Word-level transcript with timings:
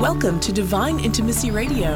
Welcome 0.00 0.40
to 0.40 0.52
Divine 0.52 0.98
Intimacy 1.00 1.50
Radio, 1.50 1.90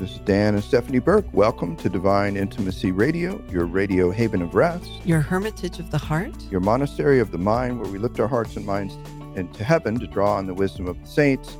This 0.00 0.12
is 0.12 0.18
Dan 0.20 0.54
and 0.54 0.64
Stephanie 0.64 0.98
Burke. 0.98 1.26
Welcome 1.32 1.76
to 1.76 1.88
Divine 1.88 2.36
Intimacy 2.36 2.90
Radio, 2.92 3.40
your 3.50 3.66
radio 3.66 4.10
haven 4.10 4.42
of 4.42 4.54
rest, 4.54 4.90
Your 5.04 5.20
hermitage 5.20 5.78
of 5.78 5.90
the 5.90 5.98
heart. 5.98 6.34
your 6.50 6.60
monastery 6.60 7.20
of 7.20 7.30
the 7.30 7.38
mind, 7.38 7.80
where 7.80 7.90
we 7.90 7.98
lift 7.98 8.18
our 8.20 8.28
hearts 8.28 8.56
and 8.56 8.66
minds 8.66 8.96
into 9.36 9.64
heaven 9.64 9.98
to 10.00 10.06
draw 10.06 10.34
on 10.36 10.46
the 10.46 10.54
wisdom 10.54 10.86
of 10.86 11.00
the 11.00 11.06
saints. 11.06 11.56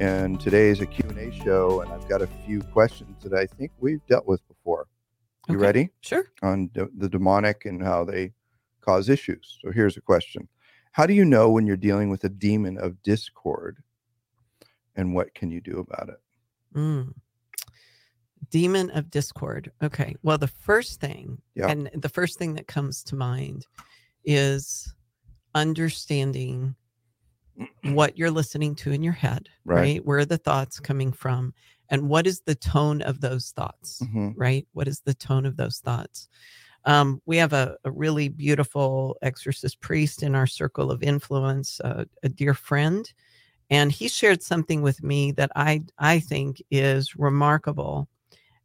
And 0.00 0.40
today 0.40 0.68
is 0.68 0.80
a 0.80 0.86
Q&A 0.86 1.32
show, 1.42 1.80
and 1.80 1.90
I've 1.90 2.08
got 2.08 2.22
a 2.22 2.28
few 2.46 2.60
questions 2.62 3.22
that 3.24 3.34
I 3.34 3.46
think 3.46 3.72
we've 3.80 4.04
dealt 4.06 4.26
with 4.26 4.46
before. 4.46 4.86
You 5.48 5.56
Okay. 5.56 5.62
ready? 5.62 5.90
Sure. 6.00 6.30
On 6.42 6.68
de- 6.68 6.88
the 6.96 7.08
demonic 7.08 7.64
and 7.64 7.82
how 7.82 8.04
they 8.04 8.32
cause 8.80 9.08
issues. 9.08 9.58
So 9.62 9.72
here's 9.72 9.96
a 9.96 10.00
question. 10.00 10.48
How 10.92 11.06
do 11.06 11.14
you 11.14 11.24
know 11.24 11.50
when 11.50 11.66
you're 11.66 11.76
dealing 11.76 12.10
with 12.10 12.22
a 12.24 12.28
demon 12.28 12.78
of 12.78 13.02
discord? 13.02 13.82
And 14.94 15.14
what 15.14 15.34
can 15.34 15.50
you 15.50 15.60
do 15.60 15.78
about 15.78 16.08
it? 16.10 16.20
Mm. 16.74 17.14
Demon 18.50 18.90
of 18.90 19.10
discord. 19.10 19.72
Okay. 19.82 20.14
Well, 20.22 20.38
the 20.38 20.46
first 20.48 21.00
thing, 21.00 21.40
Yeah. 21.54 21.68
and 21.68 21.90
the 21.94 22.08
first 22.08 22.38
thing 22.38 22.54
that 22.54 22.66
comes 22.66 23.02
to 23.04 23.16
mind 23.16 23.66
is 24.24 24.92
understanding 25.54 26.74
what 27.82 28.18
you're 28.18 28.30
listening 28.30 28.74
to 28.76 28.92
in 28.92 29.02
your 29.02 29.12
head, 29.14 29.48
Right. 29.64 29.80
right? 29.80 30.04
Where 30.04 30.18
are 30.18 30.24
the 30.24 30.38
thoughts 30.38 30.80
coming 30.80 31.12
from? 31.12 31.54
And 31.90 32.08
what 32.08 32.26
is 32.26 32.42
the 32.42 32.54
tone 32.54 33.02
of 33.02 33.20
those 33.20 33.50
thoughts? 33.52 34.00
Mhm. 34.02 34.34
right? 34.36 34.66
What 34.72 34.88
is 34.88 35.00
the 35.00 35.14
tone 35.14 35.46
of 35.46 35.56
those 35.56 35.78
thoughts? 35.78 36.28
Um, 36.84 37.20
we 37.26 37.36
have 37.38 37.52
a, 37.52 37.76
a 37.84 37.90
really 37.90 38.28
beautiful 38.28 39.16
exorcist 39.22 39.80
priest 39.80 40.22
in 40.22 40.34
our 40.34 40.46
circle 40.46 40.90
of 40.90 41.02
influence, 41.02 41.80
uh, 41.80 42.04
a 42.22 42.28
dear 42.28 42.54
friend, 42.54 43.12
and 43.70 43.92
he 43.92 44.08
shared 44.08 44.42
something 44.42 44.82
with 44.82 45.02
me 45.02 45.32
that 45.32 45.50
I 45.56 45.82
I 45.98 46.20
think 46.20 46.62
is 46.70 47.16
remarkable, 47.16 48.08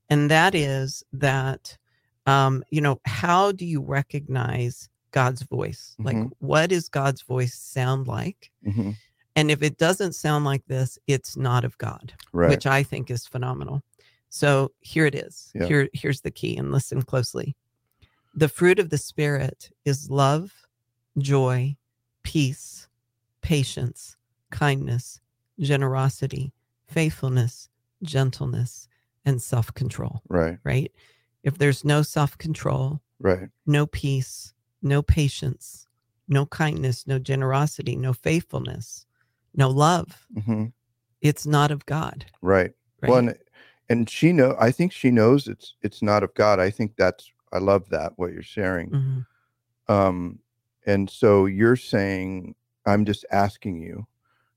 and 0.10 0.32
that 0.32 0.56
is 0.56 1.04
that 1.14 1.78
um, 2.26 2.64
you 2.72 2.82
know 2.82 3.00
how 3.06 3.52
do 3.52 3.66
you 3.66 3.82
recognize 3.82 4.90
God's 5.14 5.44
voice? 5.44 5.96
Like, 5.98 6.18
Mhm. 6.18 6.32
what 6.40 6.70
does 6.72 6.90
God's 6.90 7.22
voice 7.22 7.56
sound 7.58 8.08
like? 8.08 8.52
Mhm. 8.66 8.98
And 9.36 9.50
if 9.50 9.64
it 9.64 9.78
doesn't 9.78 10.14
sound 10.14 10.44
like 10.44 10.66
this, 10.66 11.00
it's 11.08 11.38
not 11.38 11.64
of 11.64 11.78
God 11.78 12.14
Right. 12.34 12.50
which 12.50 12.66
I 12.68 12.84
think 12.84 13.10
is 13.10 13.26
phenomenal. 13.26 13.82
So 14.30 14.74
here 14.82 15.06
it 15.06 15.16
is. 15.16 15.52
Yeah. 15.56 15.68
Here, 15.68 15.90
here's 15.94 16.22
the 16.22 16.32
key, 16.32 16.58
and 16.58 16.72
listen 16.72 17.02
closely. 17.04 17.56
The 18.36 18.50
fruit 18.50 18.80
of 18.80 18.90
the 18.90 18.98
Spirit 18.98 19.72
is 19.86 20.10
love, 20.10 20.66
joy, 21.18 21.78
peace, 22.24 22.88
patience, 23.42 24.18
kindness, 24.50 25.20
generosity, 25.60 26.52
faithfulness, 26.88 27.70
gentleness, 28.02 28.88
and 29.26 29.42
self 29.42 29.74
control, 29.74 30.22
right. 30.28 30.58
right? 30.64 30.92
If 31.44 31.58
there's 31.58 31.84
no 31.86 32.02
self 32.02 32.38
control, 32.38 33.02
Right. 33.20 33.50
no 33.66 33.86
peace, 33.86 34.53
no 34.84 35.02
patience, 35.02 35.88
no 36.28 36.46
kindness, 36.46 37.08
no 37.08 37.20
generosity, 37.20 37.96
no 37.96 38.14
faithfulness, 38.14 39.06
no 39.56 39.70
love, 39.70 40.28
hmm 40.46 40.66
it's 41.24 41.46
not 41.48 41.72
of 41.72 41.86
God. 41.86 42.26
Right. 42.42 42.72
Right? 43.02 43.10
Well, 43.10 43.20
and, 43.20 43.38
and 43.90 44.10
she 44.10 44.34
know. 44.34 44.56
I 44.60 44.72
think 44.72 44.92
she 44.92 45.10
knows 45.10 45.48
it's 45.48 45.76
it's 45.82 46.02
not 46.02 46.22
of 46.22 46.34
God. 46.34 46.60
I 46.60 46.70
think 46.70 46.96
that's. 46.98 47.32
I 47.54 47.60
love 47.60 47.90
that 47.90 48.14
what 48.18 48.34
you're 48.34 48.44
sharing. 48.44 48.90
Mhm. 48.90 49.26
Um, 49.88 50.40
and 50.86 51.10
so 51.10 51.46
you're 51.46 51.76
saying, 51.78 52.56
I'm 52.86 53.06
just 53.06 53.26
asking 53.32 53.82
you. 53.82 54.06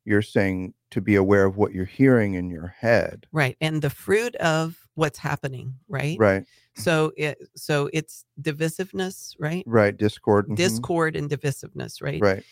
You're 0.05 0.23
saying 0.23 0.75
to 0.91 1.01
be 1.01 1.15
aware 1.15 1.45
of 1.45 1.57
what 1.57 1.73
you're 1.73 1.85
hearing 1.85 2.35
in 2.35 2.51
your 2.51 2.75
head. 2.79 3.27
Right. 3.33 3.57
And 3.61 3.83
the 3.83 3.91
fruit 3.91 4.35
of 4.37 4.86
what's 4.97 5.19
happening, 5.19 5.75
right? 5.89 6.19
Right. 6.19 6.45
So 6.75 7.13
it 7.17 7.39
so 7.55 7.89
it's 7.93 8.25
divisiveness, 8.43 9.35
right? 9.39 9.63
Right. 9.67 9.97
Discord. 9.97 10.49
mhm, 10.49 10.57
Discord 10.57 11.17
and 11.17 11.31
divisiveness, 11.31 12.03
right? 12.03 12.21
Right. 12.21 12.43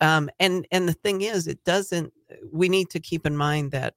Um 0.00 0.30
and 0.38 0.66
and 0.70 0.88
the 0.88 0.92
thing 0.92 1.22
is 1.22 1.46
it 1.46 1.64
doesn't 1.64 2.12
we 2.52 2.68
need 2.68 2.90
to 2.90 3.00
keep 3.00 3.26
in 3.26 3.36
mind 3.36 3.72
that 3.72 3.94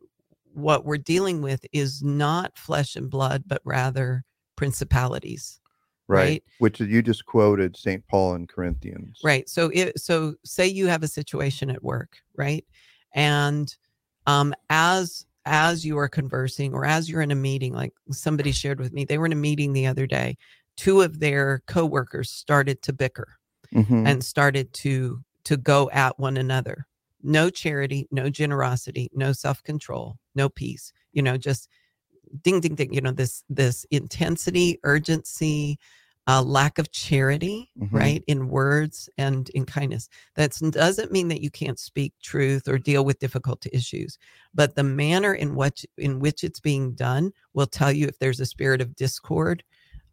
what 0.54 0.84
we're 0.86 0.98
dealing 0.98 1.42
with 1.42 1.66
is 1.72 2.02
not 2.02 2.58
flesh 2.58 2.96
and 2.96 3.10
blood 3.10 3.44
but 3.46 3.62
rather 3.64 4.26
principalities. 4.56 5.62
Right. 6.08 6.20
Right. 6.20 6.44
Which 6.58 6.80
you 6.80 7.02
just 7.02 7.26
quoted 7.26 7.78
St. 7.78 8.06
Paul 8.08 8.36
in 8.36 8.48
Corinthians. 8.48 9.20
Right. 9.24 9.48
So 9.48 9.70
it 9.74 10.00
so 10.00 10.36
say 10.44 10.68
you 10.68 10.88
have 10.88 11.04
a 11.04 11.08
situation 11.08 11.70
at 11.70 11.84
work, 11.84 12.18
right? 12.36 12.66
And 13.14 13.74
um 14.26 14.54
as 14.70 15.26
as 15.46 15.86
you 15.86 15.98
are 15.98 16.10
conversing 16.10 16.74
or 16.74 16.86
as 16.86 17.10
you're 17.10 17.22
in 17.22 17.32
a 17.32 17.36
meeting, 17.36 17.74
like 17.74 17.94
somebody 18.12 18.52
shared 18.52 18.80
with 18.80 18.94
me, 18.94 19.06
they 19.06 19.18
were 19.18 19.26
in 19.26 19.34
a 19.34 19.36
meeting 19.36 19.74
the 19.74 19.88
other 19.88 20.06
day. 20.08 20.38
Two 20.78 21.02
of 21.02 21.20
their 21.20 21.62
coworkers 21.68 22.32
started 22.32 22.82
to 22.84 22.94
bicker 22.94 23.38
Mhm, 23.74 24.08
and 24.08 24.24
started 24.24 24.74
to 24.74 25.24
to 25.46 25.58
go 25.58 25.90
at 25.92 26.20
one 26.20 26.38
another. 26.38 26.88
No 27.22 27.50
charity, 27.50 28.08
no 28.12 28.30
generosity, 28.30 29.10
no 29.14 29.32
self-control, 29.34 30.18
no 30.36 30.50
peace. 30.50 30.94
You 31.14 31.22
know, 31.22 31.38
just 31.38 31.70
ding 32.44 32.60
ding 32.62 32.76
ding, 32.76 32.94
you 32.94 33.02
know, 33.02 33.12
this 33.12 33.44
this 33.50 33.86
intensity, 33.92 34.80
urgency, 34.84 35.78
uh, 36.30 36.44
lack 36.44 36.78
of 36.78 36.92
charity, 36.92 37.72
Mhm. 37.82 37.88
right, 37.92 38.24
in 38.28 38.50
words 38.50 39.10
and 39.18 39.50
in 39.50 39.66
kindness. 39.66 40.10
That 40.36 40.52
doesn't 40.72 41.12
mean 41.12 41.28
that 41.30 41.42
you 41.42 41.50
can't 41.50 41.80
speak 41.80 42.14
truth 42.22 42.68
or 42.68 42.78
deal 42.78 43.04
with 43.04 43.20
difficult 43.20 43.66
issues, 43.74 44.18
but 44.54 44.76
the 44.76 44.84
manner 44.84 45.34
in 45.34 45.56
which 45.56 45.86
in 45.98 46.20
which 46.20 46.44
it's 46.44 46.60
being 46.60 46.94
done 46.94 47.32
will 47.54 47.66
tell 47.68 47.92
you 47.92 48.06
if 48.08 48.20
there's 48.20 48.40
a 48.40 48.46
spirit 48.46 48.82
of 48.82 48.96
discord 48.96 49.64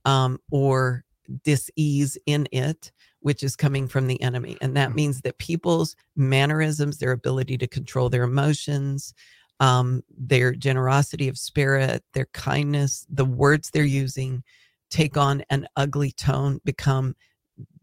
um, 0.06 0.38
or 0.50 1.04
dis-ease 1.44 2.16
in 2.27 2.48
it 2.53 2.93
which 3.21 3.43
is 3.43 3.56
coming 3.56 3.88
from 3.88 4.06
the 4.06 4.21
enemy 4.22 4.56
and 4.60 4.77
that 4.77 4.91
Mhm. 4.91 4.94
means 4.94 5.21
that 5.22 5.37
people's 5.38 5.97
mannerisms 6.15 6.98
their 6.98 7.10
ability 7.12 7.59
to 7.59 7.66
control 7.66 8.09
their 8.09 8.22
emotions 8.22 9.12
um, 9.59 10.03
their 10.16 10.54
generosity 10.54 11.28
of 11.28 11.37
spirit 11.37 12.04
their 12.15 12.28
kindness 12.33 13.06
the 13.10 13.25
words 13.25 13.71
they're 13.71 13.84
using 13.84 14.44
take 14.91 15.16
on 15.16 15.42
an 15.50 15.66
ugly 15.76 16.12
tone 16.12 16.60
become 16.64 17.14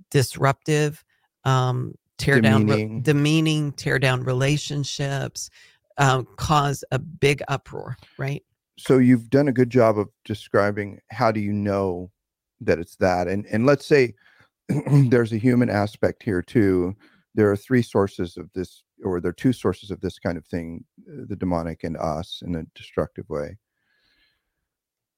disruptive 0.09 1.03
um, 1.44 1.96
tear 2.18 2.40
down 2.40 2.66
re- 2.66 2.78
Demeaning. 2.78 3.02
demeaning 3.02 3.72
tear 3.74 4.00
down 4.00 4.24
relationships 4.24 5.50
um, 5.97 6.28
cause 6.38 6.84
a 6.91 7.00
big 7.00 7.41
uproar 7.47 7.97
right? 8.18 8.44
So 8.78 8.97
you've 8.97 9.30
done 9.30 9.47
a 9.47 9.53
good 9.53 9.69
job 9.69 10.00
of 10.00 10.09
describing 10.25 11.00
how 11.12 11.31
do 11.31 11.40
you 11.40 11.53
know 11.53 12.12
that 12.62 12.80
it's 12.80 12.96
that 12.97 13.28
and 13.28 13.46
and 13.47 13.66
let's 13.66 13.85
say 13.85 14.14
there's 15.09 15.34
a 15.34 15.38
human 15.38 15.70
aspect 15.70 16.24
here 16.24 16.41
too. 16.41 16.96
There 17.35 17.52
are 17.52 17.58
three 17.58 17.81
sources 17.81 18.38
of 18.38 18.50
this 18.53 18.84
or 19.03 19.20
there 19.20 19.30
are 19.30 19.34
two 19.34 19.53
sources 19.53 19.91
of 19.91 20.00
this 20.02 20.20
kind 20.20 20.38
of 20.38 20.46
thing 20.46 20.84
uh, 21.09 21.25
the 21.28 21.35
demonic 21.35 21.84
and 21.84 21.97
us 21.97 22.41
in 22.46 22.56
a 22.56 22.64
destructive 22.75 23.28
way 23.30 23.58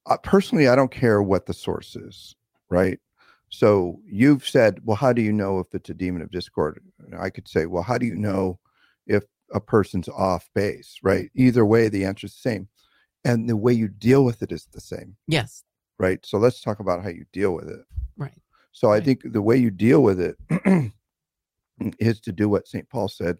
uh, 0.07 0.17
personally 0.17 0.67
i 0.67 0.75
don't 0.75 0.91
care 0.91 1.21
what 1.21 1.45
the 1.45 1.53
source 1.53 1.95
is 1.95 2.35
right? 2.69 2.99
So 3.49 3.99
you've 4.05 4.47
said 4.47 4.79
well 4.83 4.97
how 4.97 5.13
do 5.13 5.21
you 5.21 5.31
know 5.31 5.59
if 5.59 5.73
it's 5.73 5.89
a 5.89 5.93
demon 5.93 6.21
of 6.21 6.31
discord? 6.31 6.81
And 6.99 7.15
i 7.15 7.29
could 7.29 7.47
say 7.47 7.65
well 7.65 7.83
how 7.83 7.97
do 7.97 8.05
you 8.05 8.15
know 8.15 8.59
if 9.07 9.23
a 9.53 9.59
person's 9.59 10.09
off 10.09 10.49
base? 10.53 10.97
Right? 11.03 11.29
Either 11.35 11.65
way 11.65 11.89
the 11.89 12.05
answer's 12.05 12.33
the 12.33 12.49
same. 12.49 12.67
And 13.23 13.49
the 13.49 13.57
way 13.57 13.73
you 13.73 13.87
deal 13.87 14.23
with 14.23 14.43
it 14.43 14.51
is 14.51 14.67
the 14.71 14.81
same. 14.81 15.15
Yes. 15.27 15.63
Right? 15.97 16.23
So 16.25 16.37
let's 16.37 16.61
talk 16.61 16.79
about 16.79 17.01
how 17.01 17.09
you 17.09 17.25
deal 17.33 17.53
with 17.53 17.69
it. 17.69 17.79
Right. 18.17 18.39
So 18.71 18.91
i 18.91 18.99
think 18.99 19.21
the 19.23 19.41
way 19.41 19.57
you 19.57 19.71
deal 19.71 20.03
with 20.03 20.19
it 20.19 20.35
is 21.99 22.19
to 22.21 22.31
do 22.31 22.49
what 22.49 22.67
st 22.67 22.89
paul 22.89 23.07
said 23.07 23.37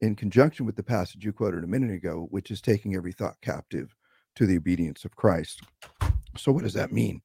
in 0.00 0.14
conjunction 0.16 0.66
with 0.66 0.76
the 0.76 0.82
passage 0.82 1.24
you 1.24 1.32
quoted 1.32 1.64
a 1.64 1.66
minute 1.66 1.90
ago 1.90 2.26
which 2.30 2.50
is 2.50 2.60
taking 2.60 2.94
every 2.94 3.12
thought 3.12 3.36
captive 3.40 3.94
to 4.36 4.46
the 4.46 4.56
obedience 4.56 5.04
of 5.04 5.16
christ. 5.16 5.62
So 6.36 6.52
what 6.52 6.64
does 6.64 6.74
that 6.74 6.92
mean? 6.92 7.22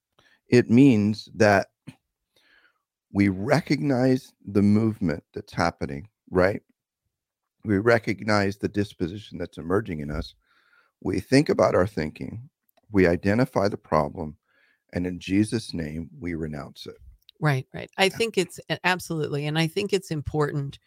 It 0.50 0.70
means 0.70 1.30
that 1.36 1.68
we 3.12 3.30
recognize 3.30 4.34
the 4.46 4.62
movement 4.62 5.24
that's 5.34 5.54
happening 5.54 6.10
right? 6.30 6.62
We 7.64 7.78
recognize 7.80 8.58
the 8.58 8.68
disposition 8.68 9.38
that's 9.38 9.58
emerging 9.58 10.00
in 10.00 10.12
us. 10.12 10.36
We 11.02 11.20
think 11.20 11.50
about 11.50 11.76
our 11.76 11.88
thinking. 11.88 12.50
We 12.92 13.08
identify 13.08 13.68
the 13.68 13.78
problem. 13.78 14.38
And 14.94 15.06
in 15.06 15.20
jesus 15.20 15.74
name 15.74 16.10
we 16.18 16.34
renounce 16.34 16.88
it. 16.88 16.96
Right, 17.40 17.68
right. 17.74 17.92
I 17.98 18.10
think 18.10 18.38
it's 18.38 18.60
absolutely, 18.84 19.46
and 19.46 19.60
I 19.60 19.68
think 19.68 19.94
it's 19.94 20.10
important 20.10 20.80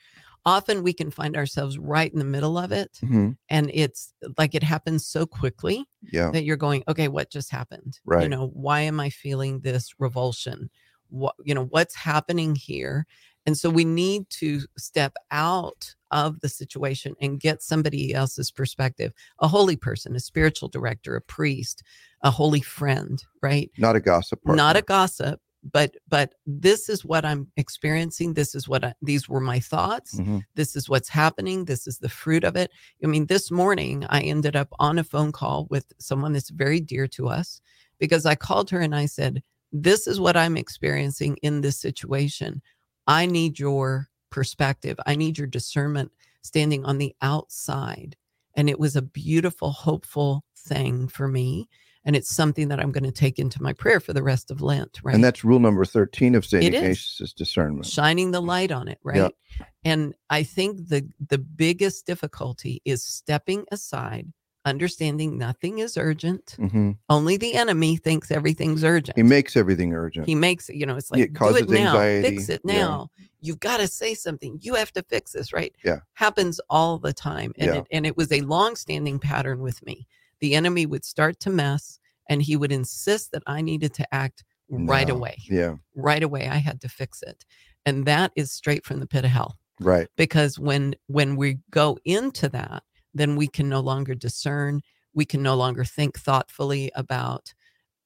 often 0.47 0.83
we 0.83 0.93
can 0.93 1.11
find 1.11 1.37
ourselves 1.37 1.79
right 1.79 2.13
in 2.13 2.19
the 2.19 2.25
middle 2.25 2.57
of 2.57 2.73
it 2.73 2.99
Mhm. 3.03 3.37
and 3.49 3.71
it's 3.75 4.13
like 4.39 4.55
it 4.55 4.63
happens 4.63 5.07
so 5.07 5.27
quickly 5.27 5.85
Yeah. 6.03 6.31
that 6.31 6.45
you're 6.45 6.57
going 6.57 6.83
okay 6.89 7.09
what 7.09 7.31
just 7.31 7.51
happened 7.51 7.99
Right. 8.05 8.23
you 8.23 8.29
know 8.29 8.49
why 8.49 8.81
am 8.81 9.01
i 9.01 9.11
feeling 9.11 9.61
this 9.61 9.91
revulsion 9.99 10.71
what 11.09 11.35
you 11.45 11.55
know 11.55 11.65
what's 11.67 11.95
happening 11.95 12.55
here 12.57 13.07
and 13.47 13.57
so 13.59 13.71
we 13.71 13.85
need 13.85 14.29
to 14.31 14.61
step 14.79 15.15
out 15.31 15.95
of 16.11 16.41
the 16.41 16.49
situation 16.49 17.15
and 17.21 17.41
get 17.41 17.63
somebody 17.63 18.15
else's 18.15 18.51
perspective 18.51 19.13
a 19.41 19.49
holy 19.49 19.77
person 19.77 20.15
a 20.17 20.21
spiritual 20.21 20.69
director 20.69 21.17
a 21.17 21.21
priest 21.21 21.83
a 22.23 22.31
holy 22.31 22.61
friend 22.61 23.25
right 23.43 23.71
Not 23.79 23.97
a 23.97 24.01
gossip 24.01 24.43
partner. 24.43 24.57
not 24.63 24.77
a 24.77 24.83
gossip 24.83 25.41
but 25.63 25.95
but 26.09 26.35
this 26.47 26.89
is 26.89 27.05
what 27.05 27.25
i'm 27.25 27.47
experiencing 27.57 28.33
this 28.35 28.55
is 28.55 28.69
what 28.69 28.83
I, 28.85 28.95
these 29.03 29.29
were 29.29 29.41
my 29.41 29.61
thoughts 29.61 30.15
Mhm. 30.19 30.43
this 30.55 30.75
is 30.77 30.89
what's 30.89 31.09
happening 31.09 31.65
this 31.67 31.87
is 31.87 31.99
the 31.99 32.09
fruit 32.09 32.45
of 32.45 32.57
it. 32.57 32.71
I 33.05 33.07
mean 33.07 33.27
this 33.27 33.51
morning 33.51 34.07
i 34.09 34.21
ended 34.21 34.57
up 34.57 34.69
on 34.79 34.99
a 34.99 35.05
phone 35.05 35.33
call 35.33 35.67
with 35.71 35.93
someone 35.99 36.33
that's 36.33 36.51
very 36.51 36.81
dear 36.81 37.07
to 37.09 37.29
us 37.29 37.61
because 37.99 38.25
i 38.27 38.35
called 38.35 38.71
her 38.71 38.81
and 38.81 38.95
i 38.95 39.07
said 39.07 39.43
this 39.73 40.07
is 40.07 40.19
what 40.19 40.37
i'm 40.37 40.57
experiencing 40.57 41.37
in 41.43 41.61
this 41.61 41.79
situation. 41.79 42.63
I 43.07 43.27
need 43.27 43.59
your 43.59 44.09
perspective. 44.31 44.99
I 45.07 45.15
need 45.17 45.37
your 45.39 45.47
discernment 45.47 46.11
standing 46.43 46.85
on 46.85 46.99
the 46.99 47.15
outside. 47.23 48.17
And 48.55 48.69
it 48.71 48.79
was 48.81 48.97
a 48.97 49.03
beautiful 49.03 49.71
hopeful 49.71 50.45
thing 50.57 51.09
for 51.09 51.29
me 51.29 51.69
and 52.05 52.17
it's 52.17 52.35
something 52.35 52.69
that 52.69 52.81
i'm 52.81 52.93
going 52.93 53.05
to 53.05 53.13
take 53.13 53.39
into 53.39 53.63
my 53.63 53.73
prayer 53.73 54.01
for 54.01 54.13
the 54.13 54.23
rest 54.23 54.51
of 54.51 54.61
lent 54.61 55.01
right 55.03 55.15
And 55.15 55.23
that's 55.25 55.45
rule 55.45 55.59
number 55.61 55.85
13 55.85 56.35
of 56.35 56.45
St. 56.47 56.65
It 56.65 56.75
is. 56.75 56.81
Ignatius' 56.83 57.33
discernment. 57.33 57.87
shining 57.87 58.31
the 58.31 58.41
light 58.41 58.73
on 58.73 58.89
it 58.89 58.99
right 59.03 59.17
Yeah. 59.59 59.67
and 59.85 60.15
i 60.31 60.43
think 60.43 60.89
the 60.89 61.09
the 61.29 61.39
biggest 61.39 62.07
difficulty 62.07 62.81
is 62.85 63.03
stepping 63.05 63.65
aside 63.71 64.33
understanding 64.67 65.39
nothing 65.39 65.79
is 65.79 65.97
urgent 65.97 66.55
Mhm. 66.59 66.99
only 67.09 67.39
the 67.39 67.55
enemy 67.55 67.97
thinks 67.97 68.31
everything's 68.31 68.85
urgent 68.85 69.17
He 69.17 69.23
makes 69.23 69.57
everything 69.57 69.95
urgent. 69.95 70.27
he 70.27 70.35
makes 70.35 70.69
it 70.69 70.77
you 70.77 70.85
know 70.87 70.97
it's 70.97 71.11
like 71.11 71.23
it 71.23 71.33
do 71.33 71.45
it 71.57 71.69
now 71.71 71.97
anxiety. 71.99 72.29
fix 72.29 72.49
it 72.51 72.61
Yeah. 72.65 72.75
now 72.75 73.11
you've 73.41 73.59
got 73.61 73.79
to 73.79 73.89
say 73.89 74.13
something 74.13 74.59
you 74.61 74.75
have 74.75 74.93
to 74.93 75.03
fix 75.03 75.33
this 75.33 75.53
right 75.55 75.75
Yeah. 75.83 76.01
happens 76.13 76.61
all 76.69 76.99
the 76.99 77.15
time 77.15 77.53
and 77.59 77.67
Yeah. 77.71 77.79
it, 77.79 77.87
and 77.91 78.07
it 78.07 78.17
was 78.19 78.31
a 78.33 78.43
long-standing 78.43 79.19
pattern 79.19 79.61
with 79.61 79.85
me 79.87 80.07
the 80.41 80.55
enemy 80.55 80.87
would 80.87 81.05
start 81.05 81.39
to 81.41 81.51
mess 81.51 81.99
and 82.29 82.43
he 82.43 82.57
would 82.57 82.73
insist 82.73 83.33
that 83.33 83.43
i 83.47 83.61
needed 83.61 83.93
to 83.95 84.15
act 84.15 84.45
right 84.71 85.09
No. 85.09 85.15
away 85.17 85.37
yeah. 85.49 85.75
right 85.97 86.23
away 86.23 86.49
i 86.49 86.57
had 86.57 86.81
to 86.83 86.89
fix 86.89 87.23
it 87.23 87.45
and 87.87 88.05
that 88.07 88.33
is 88.37 88.53
straight 88.53 88.85
from 88.85 89.01
the 89.01 89.07
pit 89.07 89.25
of 89.25 89.31
hell 89.31 89.57
Right. 89.81 90.09
because 90.17 90.59
when 90.59 90.95
when 91.07 91.37
we 91.37 91.59
go 91.71 91.99
into 92.05 92.49
that 92.51 92.83
then 93.15 93.35
we 93.37 93.47
can 93.49 93.69
no 93.69 93.81
longer 93.81 94.15
discern 94.15 94.83
we 95.15 95.25
can 95.25 95.43
no 95.43 95.55
longer 95.55 95.85
think 95.85 96.19
thoughtfully 96.19 96.91
about 96.95 97.53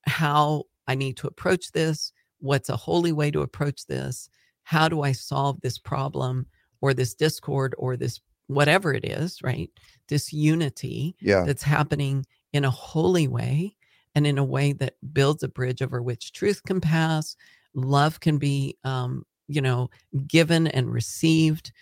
how 0.07 0.65
i 0.87 0.95
need 0.95 1.17
to 1.19 1.27
approach 1.27 1.73
this 1.73 2.13
what's 2.39 2.69
a 2.69 2.77
holy 2.77 3.13
way 3.13 3.31
to 3.31 3.41
approach 3.43 3.87
this 3.87 4.29
how 4.63 4.89
do 4.89 5.03
i 5.03 5.13
solve 5.13 5.61
this 5.61 5.79
problem 5.79 6.47
or 6.81 6.95
this 6.95 7.15
discord 7.15 7.75
or 7.79 7.97
this 7.97 8.21
whatever 8.49 8.93
it 8.93 9.05
is 9.05 9.43
right 9.43 9.71
this 10.09 10.33
unity 10.33 11.17
Yeah. 11.21 11.45
that's 11.45 11.63
happening 11.63 12.27
in 12.53 12.65
a 12.65 12.71
holy 12.71 13.27
way 13.29 13.77
and 14.15 14.27
in 14.27 14.39
a 14.39 14.45
way 14.45 14.73
that 14.75 14.95
builds 15.13 15.43
a 15.43 15.49
bridge 15.49 15.83
over 15.83 16.03
which 16.03 16.33
truth 16.33 16.63
can 16.65 16.81
pass 16.81 17.37
love 17.75 18.21
can 18.21 18.39
be 18.39 18.77
um, 18.85 19.25
you 19.49 19.61
know 19.61 19.89
given 20.27 20.67
and 20.69 20.93
received 20.93 21.73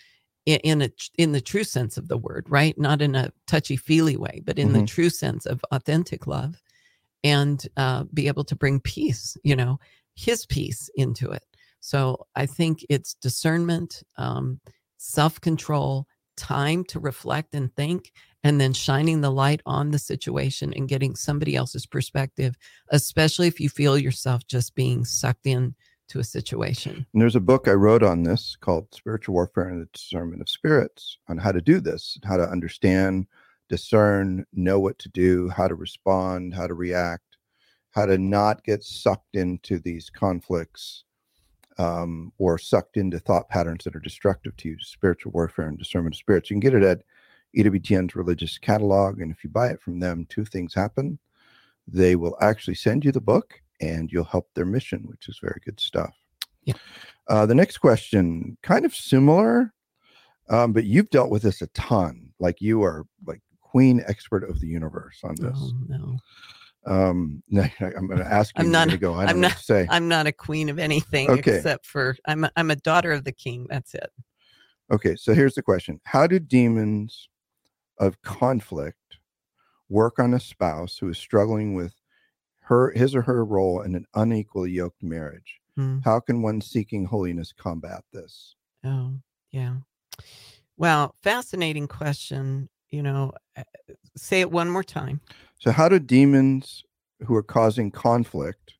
in, 0.45 0.59
in 0.63 0.81
a 0.81 0.89
in 1.17 1.31
the 1.33 1.41
true 1.41 1.63
sense 1.63 1.97
of 1.97 2.07
the 2.07 2.17
word 2.17 2.45
right 2.49 2.77
not 2.77 3.01
in 3.01 3.15
a 3.15 3.31
touchy 3.47 3.77
feely 3.77 4.17
way 4.17 4.41
but 4.45 4.57
in 4.57 4.73
the 4.73 4.79
Mhm. 4.79 4.87
true 4.87 5.09
sense 5.09 5.45
of 5.45 5.63
authentic 5.71 6.27
love 6.27 6.61
and 7.23 7.67
uh, 7.77 8.03
be 8.13 8.27
able 8.27 8.43
to 8.45 8.55
bring 8.55 8.79
peace 8.79 9.37
you 9.43 9.55
know 9.55 9.79
his 10.15 10.45
peace 10.45 10.89
into 10.95 11.29
it 11.31 11.43
so 11.79 12.25
i 12.35 12.45
think 12.45 12.85
it's 12.89 13.13
discernment 13.15 14.03
um, 14.17 14.59
self-control 14.97 16.07
time 16.35 16.83
to 16.85 16.99
reflect 16.99 17.53
and 17.53 17.75
think 17.75 18.11
and 18.43 18.59
then 18.59 18.73
shining 18.73 19.21
the 19.21 19.31
light 19.31 19.61
on 19.65 19.91
the 19.91 19.99
situation 19.99 20.73
and 20.75 20.89
getting 20.89 21.15
somebody 21.15 21.55
else's 21.55 21.85
perspective 21.85 22.55
especially 22.91 23.47
if 23.47 23.59
you 23.59 23.69
feel 23.69 23.97
yourself 23.97 24.45
just 24.47 24.75
being 24.75 25.05
sucked 25.05 25.47
in 25.47 25.75
to 26.09 26.19
a 26.19 26.23
situation. 26.23 27.05
And 27.13 27.21
there's 27.21 27.35
a 27.35 27.41
book 27.41 27.67
I 27.67 27.73
wrote 27.73 28.03
on 28.03 28.23
this 28.23 28.55
called 28.59 28.93
Spiritual 28.93 29.33
Warfare 29.33 29.69
and 29.69 29.81
the 29.81 29.89
Discernment 29.93 30.41
of 30.41 30.49
Spirits 30.49 31.17
on 31.27 31.37
how 31.37 31.51
to 31.51 31.61
do 31.61 31.79
this, 31.79 32.17
how 32.23 32.37
to 32.37 32.43
understand, 32.43 33.27
discern, 33.69 34.45
know 34.53 34.79
what 34.79 34.99
to 34.99 35.09
do, 35.09 35.49
how 35.49 35.67
to 35.67 35.75
respond, 35.75 36.53
how 36.53 36.67
to 36.67 36.73
react, 36.73 37.37
how 37.91 38.05
to 38.05 38.17
not 38.17 38.63
get 38.63 38.83
sucked 38.83 39.35
into 39.35 39.79
these 39.79 40.09
conflicts 40.09 41.03
um, 41.77 42.31
or 42.37 42.57
sucked 42.57 42.97
into 42.97 43.19
thought 43.19 43.49
patterns 43.49 43.83
that 43.83 43.95
are 43.95 43.99
destructive 43.99 44.55
to 44.57 44.69
you. 44.69 44.77
Spiritual 44.79 45.31
Warfare 45.31 45.67
and 45.67 45.77
Discernment 45.77 46.15
of 46.15 46.19
Spirits. 46.19 46.49
You 46.49 46.55
can 46.55 46.59
get 46.59 46.73
it 46.73 46.83
at 46.83 47.01
EWTN's 47.57 48.15
religious 48.15 48.57
catalog. 48.57 49.21
And 49.21 49.31
if 49.31 49.43
you 49.43 49.49
buy 49.49 49.69
it 49.69 49.81
from 49.81 49.99
them, 49.99 50.25
two 50.29 50.45
things 50.45 50.73
happen. 50.73 51.19
They 51.87 52.15
will 52.15 52.37
actually 52.41 52.75
send 52.75 53.05
you 53.05 53.11
the 53.11 53.21
book 53.21 53.61
and 53.81 54.11
you'll 54.11 54.23
help 54.23 54.49
their 54.53 54.65
mission, 54.65 55.03
which 55.05 55.27
is 55.27 55.39
very 55.41 55.59
good 55.65 55.79
stuff. 55.79 56.15
Yeah. 56.63 56.75
Uh, 57.27 57.45
the 57.45 57.55
next 57.55 57.79
question, 57.79 58.57
kind 58.63 58.85
of 58.85 58.95
similar, 58.95 59.73
um, 60.49 60.73
but 60.73 60.85
you've 60.85 61.09
dealt 61.09 61.29
with 61.29 61.41
this 61.41 61.61
a 61.61 61.67
ton. 61.67 62.29
Like 62.39 62.61
you 62.61 62.83
are 62.83 63.05
like 63.25 63.41
queen 63.61 64.01
expert 64.07 64.49
of 64.49 64.59
the 64.59 64.67
universe 64.67 65.19
on 65.23 65.35
this. 65.35 65.57
oh 65.57 65.73
no 65.87 66.17
Um, 66.85 67.41
no, 67.49 67.65
I'm 67.79 68.07
going 68.07 68.19
to 68.19 68.25
ask 68.31 68.57
you. 68.57 68.63
I'm 68.65 68.71
not- 68.71 68.99
go. 68.99 69.13
I 69.13 69.25
i'm 69.25 69.39
not- 69.39 69.57
say. 69.57 69.87
i'm 69.89 70.07
not 70.09 70.27
a 70.27 70.31
queen 70.31 70.67
of 70.69 70.79
anything 70.79 71.29
Okay. 71.29 71.57
except 71.57 71.85
for 71.85 72.15
i'm 72.27 72.43
a, 72.43 72.51
I'm 72.57 72.71
a 72.71 72.75
daughter 72.75 73.11
of 73.11 73.23
the 73.23 73.31
king 73.31 73.67
that's 73.69 73.93
it 73.93 74.09
Okay, 74.91 75.15
so 75.15 75.33
here's 75.33 75.55
the 75.55 75.61
question: 75.61 76.01
How 76.03 76.27
do 76.27 76.39
demons 76.39 77.29
of 77.97 78.21
conflict 78.21 79.17
work 79.89 80.19
on 80.19 80.33
a 80.33 80.39
spouse 80.41 80.97
who 80.97 81.07
is 81.09 81.17
struggling 81.17 81.73
with 81.73 81.93
her, 82.63 82.91
his 82.91 83.15
or 83.15 83.21
her 83.23 83.45
role 83.45 83.81
in 83.81 83.95
an 83.95 84.05
unequally 84.13 84.71
yoked 84.71 85.01
marriage? 85.01 85.61
Hmm. 85.77 85.99
How 86.03 86.19
can 86.19 86.41
one 86.41 86.59
seeking 86.59 87.05
holiness 87.05 87.53
combat 87.57 88.03
this? 88.11 88.55
Oh, 88.83 89.13
yeah. 89.51 89.75
Well, 90.77 91.15
fascinating 91.23 91.87
question. 91.87 92.69
You 92.91 93.03
know, 93.03 93.31
uh, 93.57 93.63
say 94.17 94.41
it 94.41 94.51
one 94.51 94.69
more 94.69 94.83
time. 94.83 95.21
So, 95.63 95.71
how 95.71 95.87
do 95.87 95.97
demons 95.97 96.83
who 97.25 97.33
are 97.37 97.41
causing 97.41 97.89
conflict 97.89 98.73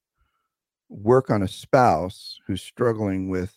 work 0.90 1.30
on 1.30 1.42
a 1.42 1.48
spouse 1.48 2.38
who's 2.46 2.62
struggling 2.62 3.30
with 3.30 3.56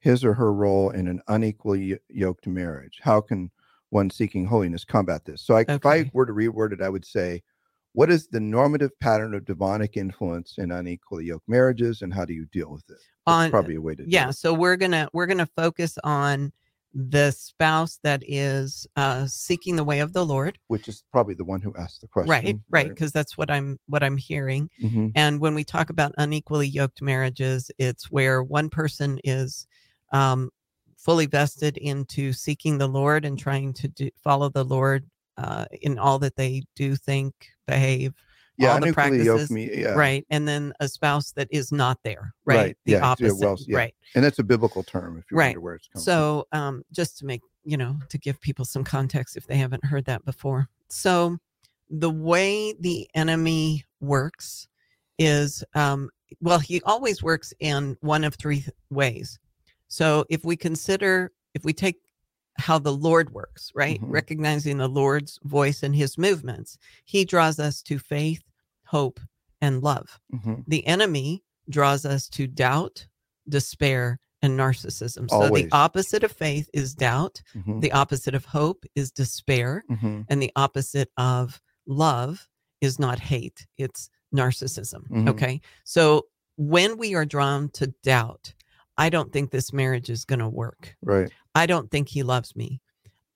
his 0.00 0.22
or 0.22 0.34
her 0.34 0.52
role 0.52 0.90
in 0.90 1.08
an 1.08 1.22
unequally 1.28 1.98
yoked 2.10 2.46
marriage? 2.46 2.98
How 3.00 3.22
can 3.22 3.50
one 3.88 4.10
seeking 4.10 4.44
holiness 4.44 4.84
combat 4.84 5.24
this? 5.24 5.40
So, 5.40 5.56
I, 5.56 5.64
if 5.66 5.86
I 5.86 6.10
were 6.12 6.26
to 6.26 6.34
reword 6.34 6.74
it, 6.74 6.82
I 6.82 6.90
would 6.90 7.06
say, 7.06 7.42
what 7.94 8.10
is 8.10 8.28
the 8.28 8.38
normative 8.38 8.90
pattern 9.00 9.32
of 9.32 9.46
demonic 9.46 9.96
influence 9.96 10.58
in 10.58 10.70
unequally 10.70 11.24
yoked 11.24 11.48
marriages, 11.48 12.02
and 12.02 12.12
how 12.12 12.26
do 12.26 12.34
you 12.34 12.44
deal 12.52 12.70
with 12.70 12.84
it? 12.90 12.98
That's 13.26 13.44
On- 13.44 13.50
probably 13.50 13.76
a 13.76 13.80
way 13.80 13.94
to. 13.94 14.04
Yeah, 14.06 14.28
it. 14.28 14.34
so 14.34 14.52
we're 14.52 14.76
gonna 14.76 15.08
we're 15.14 15.24
gonna 15.24 15.48
focus 15.56 15.96
on 16.04 16.52
the 16.98 17.30
spouse 17.30 18.00
that 18.02 18.24
is 18.26 18.84
uh, 18.96 19.24
seeking 19.26 19.76
the 19.76 19.84
way 19.84 20.00
of 20.00 20.12
the 20.12 20.26
Lord. 20.26 20.58
which 20.66 20.88
is 20.88 21.04
probably 21.12 21.34
the 21.34 21.44
one 21.44 21.60
who 21.60 21.72
asked 21.78 22.00
the 22.00 22.08
question. 22.08 22.28
Right, 22.28 22.56
right, 22.70 22.88
because 22.88 23.12
that's 23.12 23.38
what 23.38 23.50
I'm 23.50 23.78
what 23.86 24.02
I'm 24.02 24.16
hearing. 24.16 24.68
Mhm. 24.82 25.12
And 25.14 25.40
when 25.40 25.54
we 25.54 25.62
talk 25.62 25.90
about 25.90 26.12
unequally 26.18 26.66
yoked 26.66 27.00
marriages, 27.00 27.70
it's 27.78 28.10
where 28.10 28.42
one 28.42 28.68
person 28.68 29.20
is 29.22 29.66
um, 30.12 30.50
fully 30.96 31.26
vested 31.26 31.76
into 31.76 32.32
seeking 32.32 32.78
the 32.78 32.88
Lord 32.88 33.24
and 33.24 33.38
trying 33.38 33.72
to 33.74 33.88
do, 33.88 34.10
follow 34.24 34.48
the 34.48 34.64
Lord 34.64 35.08
uh, 35.36 35.66
in 35.80 35.98
all 35.98 36.18
that 36.18 36.34
they 36.34 36.62
do, 36.74 36.96
think, 36.96 37.32
behave. 37.68 38.12
Yeah, 38.58 38.72
all 38.74 38.80
the 38.80 38.92
practices, 38.92 39.50
me. 39.50 39.70
Yeah, 39.72 39.90
Right. 39.94 40.26
And 40.30 40.46
then 40.46 40.72
a 40.80 40.88
spouse 40.88 41.32
that 41.32 41.48
is 41.50 41.70
not 41.70 41.98
there. 42.02 42.34
Right. 42.44 42.56
Right, 42.56 42.76
The 42.84 42.92
yeah, 42.92 43.14
yeah, 43.20 43.30
well, 43.32 43.56
yeah. 43.66 43.76
Right. 43.76 43.94
and 44.14 44.24
that's 44.24 44.38
a 44.40 44.42
biblical 44.42 44.82
term. 44.82 45.16
If 45.18 45.30
you 45.30 45.36
Right. 45.36 45.46
wonder 45.48 45.60
where 45.60 45.74
it's 45.76 45.86
coming 45.88 46.02
from. 46.04 46.12
So, 46.12 46.46
um, 46.52 46.82
just 46.92 47.18
to 47.18 47.24
make, 47.26 47.40
you 47.64 47.76
know, 47.76 47.96
to 48.08 48.18
give 48.18 48.40
people 48.40 48.64
some 48.64 48.82
context 48.84 49.36
if 49.36 49.46
they 49.46 49.56
haven't 49.56 49.84
heard 49.84 50.04
that 50.06 50.24
before. 50.24 50.68
So, 50.88 51.38
the 51.88 52.10
way 52.10 52.74
the 52.80 53.08
enemy 53.14 53.84
works 54.00 54.66
is, 55.18 55.62
um, 55.74 56.10
well, 56.40 56.58
he 56.58 56.82
always 56.82 57.22
works 57.22 57.54
in 57.60 57.96
one 58.00 58.24
of 58.24 58.34
three 58.34 58.64
ways. 58.90 59.38
So, 59.86 60.24
if 60.28 60.44
we 60.44 60.56
consider, 60.56 61.32
if 61.54 61.64
we 61.64 61.72
take 61.72 61.96
how 62.58 62.76
the 62.78 62.92
Lord 62.92 63.32
works, 63.32 63.70
right, 63.74 64.00
Mhm. 64.00 64.10
recognizing 64.10 64.78
the 64.78 64.88
Lord's 64.88 65.38
voice 65.44 65.84
and 65.84 65.94
his 65.94 66.18
movements, 66.18 66.76
he 67.04 67.24
draws 67.24 67.60
us 67.60 67.80
to 67.82 68.00
faith, 68.00 68.42
hope, 68.88 69.20
and 69.60 69.82
love 69.82 70.20
Mhm. 70.32 70.64
the 70.66 70.86
enemy 70.86 71.42
draws 71.68 72.04
us 72.04 72.28
to 72.30 72.46
doubt, 72.46 73.06
despair, 73.48 74.18
and 74.40 74.58
narcissism. 74.58 75.28
So 75.28 75.42
Always. 75.42 75.64
the 75.64 75.72
opposite 75.72 76.22
of 76.22 76.30
faith 76.32 76.70
is 76.72 76.94
doubt, 76.94 77.42
Mhm, 77.56 77.80
the 77.80 77.92
opposite 77.92 78.34
of 78.34 78.44
hope 78.46 78.84
is 78.94 79.10
despair, 79.10 79.84
mhm, 79.90 80.24
and 80.28 80.40
the 80.40 80.52
opposite 80.54 81.10
of 81.16 81.60
love 81.86 82.48
is 82.80 82.98
not 82.98 83.18
hate, 83.18 83.66
it's 83.76 84.10
narcissism. 84.32 85.08
Mhm. 85.08 85.28
Okay. 85.28 85.60
So 85.84 86.26
when 86.56 86.96
we 86.98 87.14
are 87.14 87.24
drawn 87.26 87.68
to 87.70 87.88
doubt, 88.02 88.54
I 88.96 89.10
don't 89.10 89.32
think 89.32 89.50
this 89.50 89.72
marriage 89.72 90.08
is 90.10 90.24
going 90.24 90.38
to 90.40 90.48
work. 90.48 90.96
Right. 91.02 91.30
I 91.54 91.66
don't 91.66 91.90
think 91.90 92.08
he 92.08 92.22
loves 92.22 92.54
me. 92.54 92.80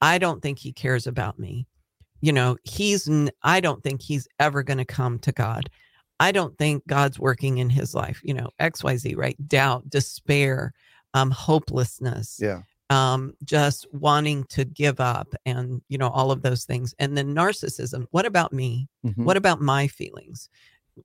I 0.00 0.18
don't 0.18 0.40
think 0.42 0.58
he 0.60 0.72
cares 0.72 1.06
about 1.06 1.38
me. 1.38 1.66
You 2.22 2.32
know, 2.32 2.56
he's, 2.64 3.08
n- 3.08 3.30
I 3.42 3.60
don't 3.60 3.82
think 3.82 4.00
he's 4.00 4.26
ever 4.38 4.62
going 4.62 4.78
to 4.78 4.84
come 4.84 5.18
to 5.20 5.32
God. 5.32 5.68
I 6.20 6.30
don't 6.30 6.56
think 6.56 6.86
God's 6.86 7.18
working 7.18 7.58
in 7.58 7.68
his 7.68 7.94
life, 7.94 8.20
you 8.22 8.32
know, 8.32 8.48
XYZ, 8.60 9.16
right? 9.16 9.36
Doubt, 9.48 9.90
despair, 9.90 10.72
um, 11.14 11.32
hopelessness, 11.32 12.38
Yeah. 12.40 12.62
um, 12.90 13.34
just 13.44 13.92
wanting 13.92 14.44
to 14.50 14.64
give 14.64 15.00
up 15.00 15.34
and, 15.44 15.82
you 15.88 15.98
know, 15.98 16.08
all 16.10 16.30
of 16.30 16.42
those 16.42 16.64
things. 16.64 16.94
And 17.00 17.18
then 17.18 17.34
narcissism. 17.34 18.06
What 18.12 18.24
about 18.24 18.52
me? 18.52 18.88
mhm, 19.04 19.24
What 19.24 19.36
about 19.36 19.60
my 19.60 19.88
feelings? 19.88 20.48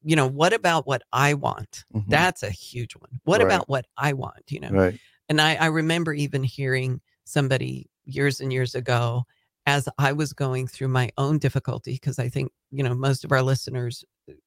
You 0.04 0.16
know, 0.16 0.28
what 0.28 0.54
about 0.54 0.86
what 0.86 1.02
I 1.14 1.34
want? 1.34 1.84
mhm, 1.96 2.04
That's 2.08 2.44
a 2.44 2.52
huge 2.52 2.94
one. 2.96 3.20
What 3.24 3.40
Right. 3.40 3.46
about 3.48 3.68
what 3.70 3.86
I 3.98 4.14
want? 4.14 4.44
You 4.52 4.60
know, 4.60 4.72
Right. 4.72 5.00
and 5.30 5.42
I, 5.42 5.56
I 5.56 5.66
remember 5.68 6.14
even 6.14 6.44
hearing 6.44 7.02
somebody 7.24 7.90
years 8.06 8.40
and 8.40 8.54
years 8.54 8.76
ago 8.76 9.26
as 9.68 9.88
I 10.00 10.14
was 10.14 10.34
going 10.34 10.66
through 10.66 10.88
my 10.88 11.12
own 11.18 11.38
difficulty, 11.38 11.94
because 11.94 12.18
I 12.18 12.30
think, 12.30 12.52
you 12.72 12.84
know, 12.84 12.96
most 12.96 13.24
of 13.26 13.32
our 13.32 13.44
listeners 13.44 14.04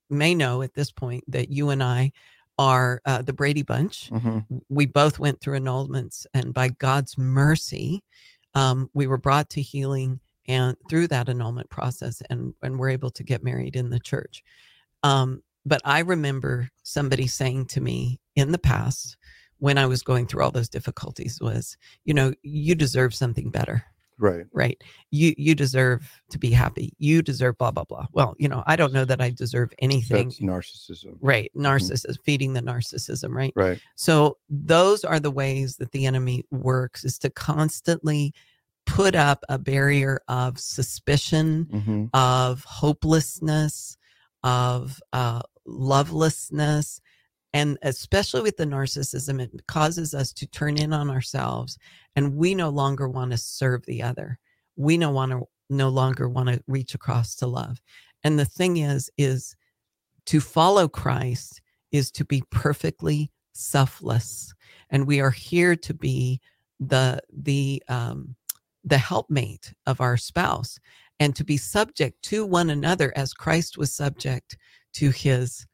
may 0.08 0.34
know 0.34 0.62
at 0.62 0.74
this 0.74 0.90
point 0.90 1.22
that 1.28 1.50
you 1.50 1.70
and 1.70 1.82
I 1.82 2.10
are 2.58 3.00
uh, 3.04 3.22
the 3.22 3.32
Brady 3.34 3.62
Bunch. 3.62 4.10
mhm, 4.10 4.44
We 4.68 4.86
both 4.86 5.18
went 5.18 5.40
through 5.40 5.60
annulments, 5.60 6.26
and 6.34 6.52
by 6.52 6.68
God's 6.70 7.16
mercy, 7.16 8.02
um, 8.54 8.90
we 8.94 9.06
were 9.06 9.18
brought 9.18 9.50
to 9.50 9.62
healing 9.62 10.20
and 10.48 10.76
through 10.88 11.06
that 11.08 11.28
annulment 11.28 11.70
process, 11.70 12.22
and, 12.30 12.54
and 12.62 12.78
we're 12.78 12.88
able 12.90 13.10
to 13.10 13.22
get 13.22 13.44
married 13.44 13.76
in 13.76 13.90
the 13.90 14.00
church. 14.00 14.42
Um, 15.02 15.42
but 15.66 15.80
I 15.84 16.00
remember 16.00 16.70
somebody 16.82 17.26
saying 17.26 17.66
to 17.66 17.80
me 17.80 18.20
in 18.34 18.52
the 18.52 18.58
past 18.58 19.16
when 19.58 19.76
I 19.76 19.86
was 19.86 20.02
going 20.02 20.26
through 20.26 20.42
all 20.42 20.50
those 20.50 20.70
difficulties 20.70 21.38
was, 21.40 21.76
you 22.04 22.14
know, 22.14 22.32
you 22.42 22.74
deserve 22.74 23.14
something 23.14 23.50
better, 23.50 23.84
Right. 24.20 24.44
right? 24.52 24.82
You 25.10 25.34
you 25.38 25.54
deserve 25.54 26.08
to 26.30 26.38
be 26.38 26.50
happy. 26.50 26.92
You 26.98 27.22
deserve 27.22 27.56
blah 27.58 27.70
blah 27.70 27.84
blah. 27.84 28.06
Well, 28.12 28.34
you 28.38 28.48
know, 28.48 28.62
I 28.66 28.76
don't 28.76 28.92
know 28.92 29.04
that 29.06 29.20
I 29.20 29.30
deserve 29.30 29.72
anything. 29.78 30.28
That's 30.28 30.40
narcissism. 30.40 31.16
right, 31.20 31.50
narcissism, 31.56 32.16
feeding 32.24 32.52
the 32.52 32.60
narcissism, 32.60 33.30
right? 33.34 33.52
Right. 33.56 33.80
So 33.94 34.36
those 34.48 35.04
are 35.04 35.20
the 35.20 35.30
ways 35.30 35.76
that 35.76 35.92
the 35.92 36.06
enemy 36.06 36.44
works 36.50 37.04
is 37.04 37.18
to 37.20 37.30
constantly 37.30 38.34
put 38.86 39.14
up 39.14 39.44
a 39.48 39.58
barrier 39.58 40.20
of 40.28 40.58
suspicion, 40.58 41.68
hmm 41.70 42.04
of 42.12 42.64
hopelessness, 42.64 43.96
of 44.42 45.00
uh, 45.12 45.40
lovelessness. 45.66 47.00
And 47.52 47.78
especially 47.82 48.42
with 48.42 48.56
the 48.56 48.64
narcissism, 48.64 49.40
it 49.40 49.66
causes 49.66 50.14
us 50.14 50.32
to 50.34 50.46
turn 50.46 50.78
in 50.78 50.92
on 50.92 51.10
ourselves 51.10 51.78
and 52.16 52.36
we 52.36 52.54
no 52.54 52.68
longer 52.68 53.08
want 53.08 53.32
to 53.32 53.38
serve 53.38 53.84
the 53.86 54.02
other. 54.02 54.38
We 54.76 54.96
no 54.96 55.10
want 55.10 55.32
to 55.32 55.42
no 55.68 55.88
longer 55.88 56.28
want 56.28 56.48
to 56.48 56.62
reach 56.66 56.94
across 56.94 57.34
to 57.36 57.46
love. 57.46 57.80
And 58.24 58.38
the 58.38 58.44
thing 58.44 58.78
is, 58.78 59.10
is 59.16 59.56
to 60.26 60.40
follow 60.40 60.88
Christ 60.88 61.60
is 61.92 62.10
to 62.12 62.24
be 62.24 62.42
perfectly 62.50 63.30
selfless. 63.52 64.54
And 64.90 65.06
we 65.06 65.20
are 65.20 65.30
here 65.30 65.76
to 65.76 65.94
be 65.94 66.40
the 66.78 67.20
the 67.32 67.82
um 67.88 68.34
the 68.84 68.98
helpmate 68.98 69.74
of 69.86 70.00
our 70.00 70.16
spouse 70.16 70.78
and 71.18 71.36
to 71.36 71.44
be 71.44 71.58
subject 71.58 72.22
to 72.22 72.46
one 72.46 72.70
another 72.70 73.12
as 73.14 73.34
Christ 73.34 73.76
was 73.76 73.92
subject 73.92 74.56
to 74.94 75.10
his 75.10 75.66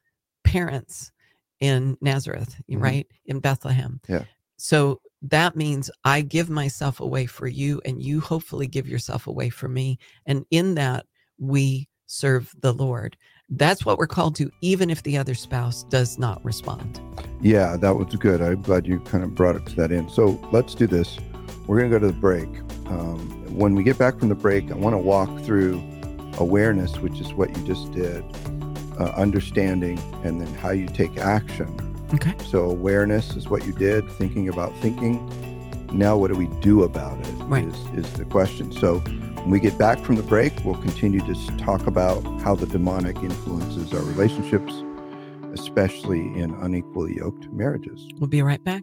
parents 0.45 1.13
in 1.61 1.97
Nazareth, 2.01 2.57
Mhm. 2.71 2.81
right? 2.83 3.07
In 3.27 3.41
Bethlehem. 3.41 4.01
Yeah. 4.09 4.25
So 4.59 5.01
that 5.23 5.57
means 5.57 5.91
I 6.05 6.21
give 6.23 6.49
myself 6.51 7.01
away 7.01 7.27
for 7.27 7.47
you 7.47 7.81
and 7.85 8.03
you 8.03 8.21
hopefully 8.21 8.67
give 8.67 8.89
yourself 8.89 9.27
away 9.27 9.49
for 9.51 9.69
me. 9.69 9.99
And 10.27 10.45
in 10.51 10.75
that, 10.77 11.07
we 11.39 11.89
serve 12.07 12.55
the 12.61 12.73
Lord. 12.73 13.17
That's 13.49 13.85
what 13.85 13.99
we're 13.99 14.07
called 14.07 14.35
to, 14.37 14.51
even 14.61 14.91
if 14.91 15.03
the 15.03 15.17
other 15.19 15.35
spouse 15.35 15.85
does 15.85 16.19
not 16.19 16.45
respond. 16.45 17.01
Yeah, 17.41 17.77
that 17.77 17.95
was 17.97 18.15
good. 18.17 18.41
I'm 18.43 18.63
glad 18.63 18.87
you 18.87 19.01
kind 19.01 19.23
of 19.25 19.35
brought 19.35 19.57
it 19.57 19.67
to 19.67 19.77
that 19.77 19.93
in. 19.93 20.09
So 20.09 20.41
let's 20.53 20.75
do 20.75 20.87
this. 20.87 21.19
We're 21.67 21.79
going 21.79 21.91
to 21.91 21.99
go 21.99 22.07
to 22.07 22.13
the 22.13 22.21
break. 22.21 22.49
Um, 22.87 23.19
when 23.57 23.75
we 23.75 23.83
get 23.83 23.99
back 23.99 24.19
from 24.19 24.29
the 24.29 24.35
break, 24.35 24.71
I 24.71 24.75
want 24.75 24.95
to 24.95 24.99
walk 24.99 25.29
through 25.43 25.83
awareness, 26.39 26.99
which 26.99 27.21
is 27.21 27.33
what 27.33 27.57
you 27.57 27.67
just 27.67 27.91
did, 27.93 28.23
uh, 28.99 29.13
understanding, 29.17 29.99
and 30.25 30.41
then 30.41 30.53
how 30.55 30.71
you 30.71 30.87
take 30.87 31.17
action. 31.19 31.69
Okay. 32.15 32.35
So 32.47 32.71
awareness 32.71 33.37
is 33.37 33.49
what 33.49 33.67
you 33.67 33.73
did, 33.73 34.09
thinking 34.13 34.49
about 34.49 34.77
thinking. 34.79 35.21
Now, 35.93 36.17
what 36.17 36.29
do 36.33 36.37
we 36.37 36.47
do 36.61 36.83
about 36.83 37.19
it? 37.19 37.33
Right. 37.45 37.65
Is, 37.65 38.07
is 38.07 38.13
the 38.15 38.25
question. 38.25 38.73
So 38.73 38.99
when 38.99 39.51
we 39.51 39.61
get 39.61 39.79
back 39.79 40.01
from 40.01 40.17
the 40.17 40.23
break, 40.23 40.53
we'll 40.65 40.81
continue 40.83 41.21
to 41.21 41.57
talk 41.57 41.87
about 41.87 42.23
how 42.41 42.55
the 42.55 42.67
demonic 42.67 43.17
influences 43.23 43.93
our 43.93 44.03
relationships, 44.03 44.73
especially 45.53 46.21
in 46.39 46.53
unequally 46.61 47.17
yoked 47.17 47.51
marriages. 47.53 48.09
We'll 48.19 48.29
be 48.29 48.43
right 48.43 48.63
back. 48.63 48.83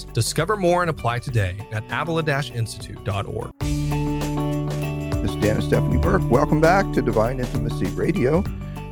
Discover 0.05 0.57
more 0.57 0.81
and 0.81 0.89
apply 0.89 1.19
today 1.19 1.55
at 1.71 1.83
avila-institute.org. 1.91 3.51
This 3.59 5.31
is 5.31 5.35
Dan 5.37 5.55
and 5.55 5.63
Stephanie 5.63 5.97
Burke. 5.97 6.29
Welcome 6.29 6.61
back 6.61 6.91
to 6.93 7.01
Divine 7.01 7.39
Intimacy 7.39 7.87
Radio. 7.95 8.43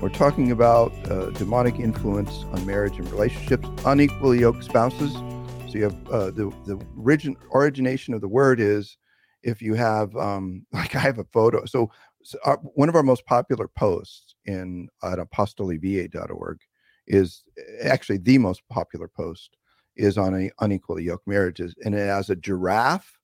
We're 0.02 0.10
talking 0.10 0.52
about 0.52 0.94
uh, 1.12 1.32
demonic 1.32 1.80
influence 1.80 2.46
on 2.52 2.66
marriage 2.66 2.98
and 2.98 3.12
relationships, 3.12 3.68
unequally 3.86 4.40
yoked 4.40 4.64
spouses. 4.64 5.14
So 5.70 5.78
you 5.78 5.84
have 5.84 6.08
uh, 6.08 6.32
the 6.32 6.54
the 6.66 6.80
origin 6.98 7.36
origination 7.54 8.14
of 8.14 8.22
the 8.22 8.28
word 8.28 8.60
is 8.60 8.98
if 9.44 9.62
you 9.62 9.74
have 9.76 10.16
um, 10.16 10.66
like 10.74 10.96
I 10.96 11.00
have 11.00 11.20
a 11.20 11.26
photo. 11.26 11.66
So, 11.66 11.92
so 12.24 12.38
our, 12.46 12.58
one 12.58 12.90
of 12.90 12.96
our 12.96 13.04
most 13.04 13.26
popular 13.26 13.68
posts 13.68 14.36
in 14.46 14.88
at 15.04 15.20
apostoliviae.org 15.20 16.60
is 17.08 17.44
actually 17.84 18.18
the 18.20 18.38
most 18.38 18.62
popular 18.70 19.08
post 19.08 19.58
is 20.00 20.18
on 20.18 20.36
a 20.36 20.52
unequally 20.62 21.04
yoked 21.06 21.28
marriages, 21.28 21.76
and 21.86 21.96
it 21.96 22.00
has 22.08 22.30
a 22.30 22.36
giraffe 22.36 23.20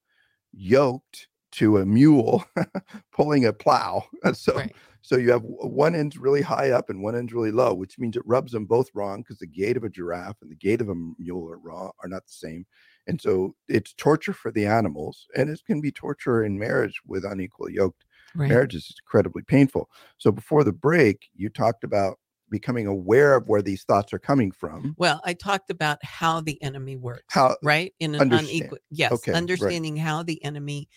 yoked 0.54 1.28
to 1.54 1.78
a 1.78 1.86
mule 1.86 2.44
pulling 3.12 3.46
a 3.46 3.54
plow. 3.54 4.04
So 4.34 4.64
Right. 4.64 4.76
so 5.02 5.18
you 5.18 5.32
have 5.32 5.44
one 5.44 5.94
end's 5.96 6.18
really 6.18 6.42
high 6.42 6.72
up 6.72 6.90
and 6.90 7.04
one 7.04 7.16
end's 7.16 7.32
really 7.34 7.52
low, 7.52 7.76
which 7.76 8.00
means 8.00 8.18
it 8.18 8.24
rubs 8.26 8.54
them 8.54 8.66
both 8.66 8.90
wrong 8.96 9.22
because 9.22 9.38
the 9.38 9.46
gait 9.48 9.78
of 9.78 9.84
a 9.84 9.90
giraffe 9.90 10.38
and 10.42 10.50
the 10.52 10.56
gait 10.56 10.82
of 10.82 10.90
a 10.90 10.96
mule 10.96 11.48
are 11.52 11.60
wrong 11.60 11.92
are 12.04 12.10
not 12.10 12.26
the 12.26 12.34
same. 12.34 12.66
And 13.08 13.22
so 13.22 13.56
it's 13.68 13.94
torture 13.94 14.34
for 14.34 14.52
the 14.52 14.66
animals, 14.66 15.28
and 15.36 15.50
it 15.50 15.62
can 15.68 15.80
be 15.80 15.92
torture 15.92 16.44
in 16.44 16.58
marriage 16.58 17.02
with 17.06 17.24
unequally 17.24 17.74
yoked 17.76 18.04
Right. 18.36 18.60
marriage 18.60 18.76
is 18.76 18.94
incredibly 19.04 19.44
painful. 19.44 19.90
So 20.18 20.32
before 20.32 20.64
the 20.64 20.74
break, 20.74 21.30
you 21.36 21.50
talked 21.50 21.84
about 21.84 22.20
becoming 22.56 22.88
aware 22.88 23.36
of 23.36 23.48
where 23.50 23.62
these 23.62 23.84
thoughts 23.84 24.14
are 24.14 24.20
coming 24.20 24.50
from. 24.52 24.96
Well, 24.98 25.20
I 25.26 25.34
talked 25.34 25.70
about 25.70 26.04
how 26.04 26.40
the 26.42 26.62
enemy 26.64 26.96
works, 26.96 27.24
How 27.28 27.58
right? 27.62 27.94
In 28.00 28.16
an 28.16 28.22
Understand. 28.22 28.50
unequal, 28.50 28.78
yes, 28.90 29.12
Okay, 29.12 29.32
right. 29.32 29.38
understanding 29.38 29.98
how 29.98 30.24
the 30.24 30.44
enemy 30.44 30.88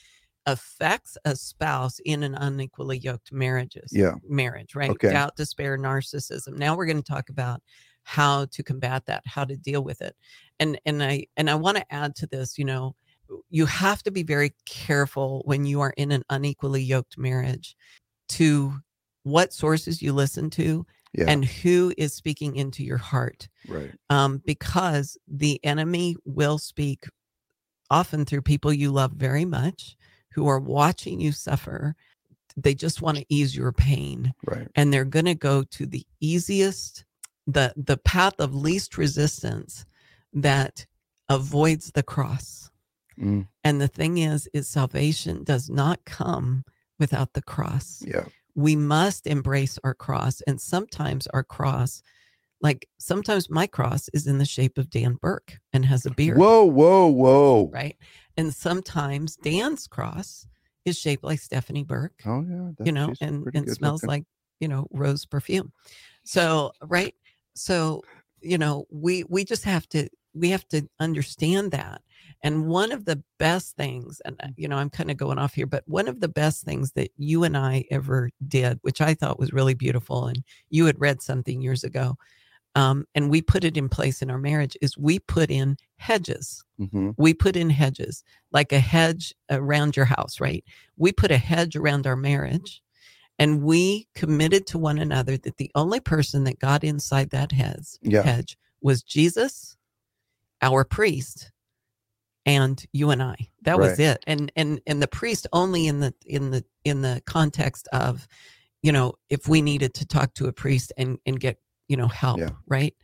affects 0.47 1.19
a 1.25 1.35
spouse 1.35 1.99
in 2.05 2.23
an 2.23 2.35
unequally 2.35 2.99
yoked 2.99 3.33
marriages. 3.33 3.91
yeah, 3.93 4.15
marriage, 4.29 4.75
right? 4.75 4.91
Okay. 4.91 5.11
Doubt, 5.11 5.37
despair, 5.37 5.77
narcissism. 5.77 6.57
Now 6.57 6.77
we're 6.77 6.87
going 6.87 7.03
to 7.03 7.13
talk 7.13 7.29
about 7.29 7.61
how 8.05 8.47
to 8.47 8.63
combat 8.63 9.05
that, 9.07 9.23
how 9.27 9.45
to 9.45 9.57
deal 9.57 9.83
with 9.83 10.01
it. 10.01 10.15
And 10.61 10.81
and 10.87 11.03
I 11.03 11.27
and 11.37 11.51
I 11.51 11.57
want 11.57 11.77
to 11.77 11.93
add 11.93 12.15
to 12.17 12.27
this, 12.27 12.57
you 12.57 12.65
know, 12.65 12.95
you 13.51 13.67
have 13.67 14.03
to 14.05 14.11
be 14.11 14.23
very 14.23 14.55
careful 14.65 15.43
when 15.45 15.67
you 15.67 15.81
are 15.83 15.93
in 15.97 16.13
an 16.13 16.23
unequally 16.31 16.83
yoked 16.83 17.19
marriage 17.19 17.77
to 18.31 18.73
what 19.25 19.53
sources 19.53 20.01
you 20.01 20.15
listen 20.15 20.49
to 20.49 20.87
yeah, 21.13 21.25
and 21.29 21.45
who 21.45 21.93
is 21.97 22.13
speaking 22.13 22.57
into 22.57 22.85
your 22.85 22.99
heart 22.99 23.49
right. 23.67 23.93
um, 24.11 24.43
because 24.45 25.17
the 25.27 25.61
enemy 25.65 26.17
will 26.25 26.59
speak 26.59 27.07
often 27.91 28.25
through 28.25 28.43
people 28.43 28.73
you 28.73 28.91
love 28.91 29.13
very 29.13 29.45
much 29.45 29.97
who 30.33 30.47
are 30.47 30.61
watching 30.61 31.21
you 31.21 31.33
suffer. 31.33 31.95
They 32.57 32.75
just 32.75 33.01
want 33.01 33.19
to 33.19 33.25
ease 33.29 33.57
your 33.57 33.73
pain 33.73 34.35
Right. 34.45 34.69
and 34.75 34.93
they're 34.93 35.05
going 35.05 35.25
to 35.27 35.35
go 35.35 35.63
to 35.63 35.87
the 35.87 36.05
easiest, 36.21 37.05
the, 37.47 37.73
the 37.77 37.97
path 37.97 38.35
of 38.39 38.55
least 38.55 38.99
resistance 38.99 39.87
that 40.33 40.87
avoids 41.29 41.93
the 41.93 42.03
cross. 42.03 42.71
Mm, 43.19 43.49
And 43.65 43.81
the 43.81 43.89
thing 43.89 44.19
is, 44.19 44.49
is 44.53 44.69
salvation 44.69 45.45
does 45.45 45.71
not 45.71 46.05
come 46.05 46.65
without 46.99 47.33
the 47.33 47.43
cross 47.43 48.03
yeah. 48.07 48.27
We 48.55 48.77
must 48.77 49.27
embrace 49.27 49.79
our 49.85 49.95
cross. 49.95 50.41
And 50.47 50.61
sometimes 50.61 51.27
our 51.29 51.43
cross, 51.45 52.03
like 52.61 52.89
sometimes 52.99 53.49
my 53.49 53.67
cross 53.67 54.09
is 54.13 54.27
in 54.27 54.39
the 54.39 54.45
shape 54.45 54.79
of 54.79 54.91
Dan 54.91 55.15
Burke 55.21 55.59
and 55.73 55.85
has 55.85 56.07
a 56.07 56.11
beard, 56.11 56.39
Whoa, 56.39 56.65
whoa, 56.65 57.07
whoa. 57.07 57.71
right? 57.73 57.97
And 58.37 58.53
sometimes 58.55 59.37
Dan's 59.37 59.87
cross 59.87 60.47
is 60.85 60.99
shaped 60.99 61.25
like 61.25 61.39
Stephanie 61.41 61.85
Burke, 61.85 62.21
Oh 62.27 62.41
yeah. 62.49 62.71
that- 62.77 62.87
you 62.87 62.93
know, 62.93 63.13
and, 63.21 63.47
and 63.55 63.71
smells 63.71 64.03
looking. 64.03 64.09
like, 64.09 64.25
you 64.61 64.69
know, 64.69 64.87
rose 64.91 65.25
perfume. 65.27 65.73
So, 66.25 66.73
right. 66.83 67.15
So, 67.55 68.03
you 68.41 68.59
know, 68.59 68.87
we, 68.91 69.25
we 69.29 69.45
just 69.45 69.65
have 69.65 69.89
to, 69.91 70.09
we 70.35 70.51
have 70.51 70.67
to 70.69 70.89
understand 71.01 71.71
that. 71.73 72.03
And 72.43 72.67
one 72.67 72.93
of 72.93 73.05
the 73.05 73.23
best 73.39 73.77
things, 73.77 74.21
and 74.25 74.37
uh, 74.41 74.49
you 74.57 74.69
know, 74.69 74.77
I'm 74.77 74.91
kind 74.91 75.11
of 75.11 75.17
going 75.17 75.39
off 75.39 75.55
here, 75.55 75.67
but 75.67 75.83
one 75.87 76.07
of 76.09 76.21
the 76.21 76.29
best 76.29 76.65
things 76.65 76.93
that 76.93 77.11
you 77.17 77.43
and 77.45 77.57
I 77.57 77.85
ever 77.91 78.31
did, 78.47 78.79
which 78.83 79.01
I 79.01 79.15
thought 79.15 79.39
was 79.41 79.53
really 79.53 79.75
beautiful, 79.75 80.27
and 80.27 80.43
you 80.71 80.87
had 80.87 81.01
read 81.01 81.21
something 81.23 81.61
years 81.61 81.83
ago, 81.83 82.17
um, 82.75 83.07
and 83.15 83.29
we 83.31 83.43
put 83.43 83.65
it 83.65 83.77
in 83.77 83.89
place 83.89 84.23
in 84.23 84.31
our 84.31 84.39
marriage, 84.39 84.77
is 84.81 84.97
we 84.97 85.19
put 85.19 85.51
in 85.51 85.77
hedges. 85.97 86.63
Mhm. 86.79 87.15
We 87.17 87.35
put 87.35 87.57
in 87.57 87.71
hedges, 87.71 88.23
like 88.53 88.73
a 88.73 88.79
hedge 88.79 89.35
around 89.51 89.97
your 89.97 90.05
house, 90.05 90.39
right? 90.41 90.63
We 90.97 91.11
put 91.13 91.33
a 91.33 91.39
hedge 91.39 91.75
around 91.75 92.07
our 92.07 92.15
marriage, 92.17 92.83
and 93.39 93.63
we 93.63 94.07
committed 94.15 94.67
to 94.69 94.79
one 94.79 94.99
another 94.99 95.37
that 95.39 95.57
the 95.57 95.73
only 95.75 95.99
person 95.99 96.45
that 96.45 96.61
got 96.61 96.85
inside 96.85 97.31
that 97.31 97.51
hedge, 97.53 97.97
Yeah. 98.03 98.23
hedge 98.23 98.57
was 98.81 99.03
Jesus, 99.03 99.77
our 100.63 100.85
priest, 100.85 101.51
and 102.47 102.83
you 102.93 103.11
and 103.11 103.23
I. 103.23 103.37
That 103.63 103.79
was 103.79 103.99
it. 103.99 104.23
And 104.27 104.51
and 104.57 104.81
and 104.87 105.03
the 105.03 105.09
priest 105.09 105.47
only 105.53 105.87
in 105.87 106.01
the 106.01 106.15
in 106.27 106.51
the 106.51 106.65
in 106.85 107.03
the 107.03 107.23
context 107.27 107.89
of, 107.93 108.27
you 108.83 108.93
know, 108.93 109.15
if 109.29 109.49
we 109.49 109.61
needed 109.63 109.95
to 109.95 110.07
talk 110.07 110.35
to 110.35 110.47
a 110.47 110.53
priest 110.53 110.93
and 110.97 111.19
and 111.27 111.39
get 111.39 111.59
you 111.89 111.97
know 111.97 112.09
help, 112.09 112.39
Yeah. 112.39 112.51
right? 112.67 112.95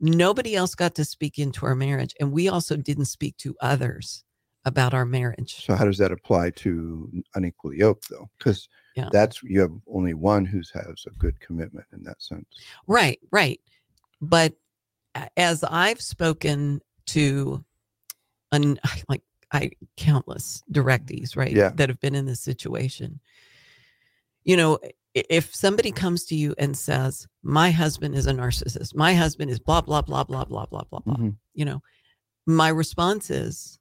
Nobody 0.00 0.56
else 0.56 0.74
got 0.74 0.94
to 0.96 1.04
speak 1.04 1.38
into 1.38 1.64
our 1.64 1.74
marriage, 1.74 2.14
and 2.20 2.32
we 2.32 2.48
also 2.48 2.76
didn't 2.76 3.04
speak 3.06 3.36
to 3.38 3.54
others 3.60 4.24
about 4.64 4.94
our 4.94 5.04
marriage. 5.04 5.64
So 5.64 5.74
how 5.74 5.84
does 5.84 5.98
that 5.98 6.12
apply 6.12 6.50
to 6.50 7.10
unequally 7.34 7.78
yoked 7.78 8.08
though? 8.10 8.28
Because 8.38 8.68
Yeah. 8.94 9.08
that's 9.10 9.42
you 9.42 9.60
have 9.60 9.72
only 9.86 10.14
one 10.14 10.44
who 10.44 10.58
has 10.74 11.04
a 11.06 11.10
good 11.18 11.40
commitment 11.40 11.86
in 11.92 12.02
that 12.04 12.20
sense. 12.22 12.46
Right, 12.86 13.18
right. 13.32 13.60
But 14.20 14.54
as 15.36 15.64
I've 15.64 16.00
spoken 16.00 16.80
to 17.06 17.64
un, 18.52 18.78
like 19.08 19.22
I 19.52 19.70
countless 19.96 20.62
directees, 20.70 21.36
right, 21.36 21.52
Yeah. 21.54 21.70
that 21.76 21.88
have 21.88 22.00
been 22.00 22.14
in 22.14 22.26
this 22.26 22.40
situation, 22.40 23.20
you 24.44 24.56
know, 24.56 24.78
if 25.14 25.54
somebody 25.54 25.92
comes 25.92 26.24
to 26.26 26.34
you 26.34 26.54
and 26.58 26.76
says, 26.76 27.28
"My 27.42 27.70
husband 27.70 28.14
is 28.14 28.26
a 28.26 28.32
narcissist. 28.32 28.94
My 28.94 29.14
husband 29.14 29.50
is 29.50 29.58
blah 29.58 29.82
blah 29.82 30.00
blah 30.02 30.24
blah 30.24 30.44
blah 30.44 30.64
blah 30.66 30.84
blah 30.84 31.00
blah," 31.00 31.16
Mhm. 31.16 31.36
you 31.54 31.64
know, 31.66 31.82
my 32.46 32.68
response 32.68 33.30
is, 33.30 33.78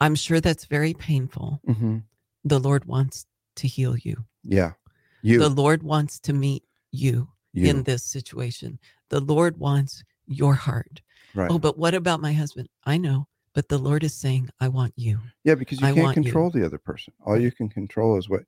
"I'm 0.00 0.14
sure 0.16 0.40
that's 0.40 0.64
very 0.64 0.94
painful. 0.94 1.60
Mhm. 1.66 2.04
The 2.44 2.58
Lord 2.58 2.86
wants 2.86 3.26
to 3.56 3.68
heal 3.68 3.96
you. 3.96 4.24
Yeah. 4.42 4.72
You, 5.22 5.38
The 5.38 5.48
Lord 5.50 5.82
wants 5.82 6.18
to 6.20 6.32
meet 6.32 6.64
you." 6.90 7.28
you. 7.52 7.66
in 7.68 7.82
this 7.82 8.04
situation. 8.04 8.78
The 9.08 9.18
Lord 9.20 9.58
wants 9.58 10.04
your 10.26 10.54
heart. 10.54 11.02
Right. 11.34 11.50
Oh, 11.50 11.58
but 11.58 11.78
what 11.78 11.94
about 11.94 12.20
my 12.20 12.32
husband? 12.32 12.68
I 12.84 12.96
know, 12.96 13.26
but 13.54 13.68
the 13.68 13.78
Lord 13.78 14.04
is 14.04 14.14
saying, 14.14 14.50
I 14.60 14.68
want 14.68 14.92
you. 14.96 15.20
Yeah, 15.44 15.54
because 15.54 15.80
you 15.80 15.86
I 15.86 15.92
can't 15.92 16.04
want 16.04 16.16
you. 16.16 16.22
control 16.22 16.50
the 16.50 16.64
other 16.64 16.78
person. 16.78 17.12
All 17.24 17.38
you 17.38 17.50
can 17.52 17.68
control 17.68 18.16
is 18.18 18.28
what. 18.28 18.42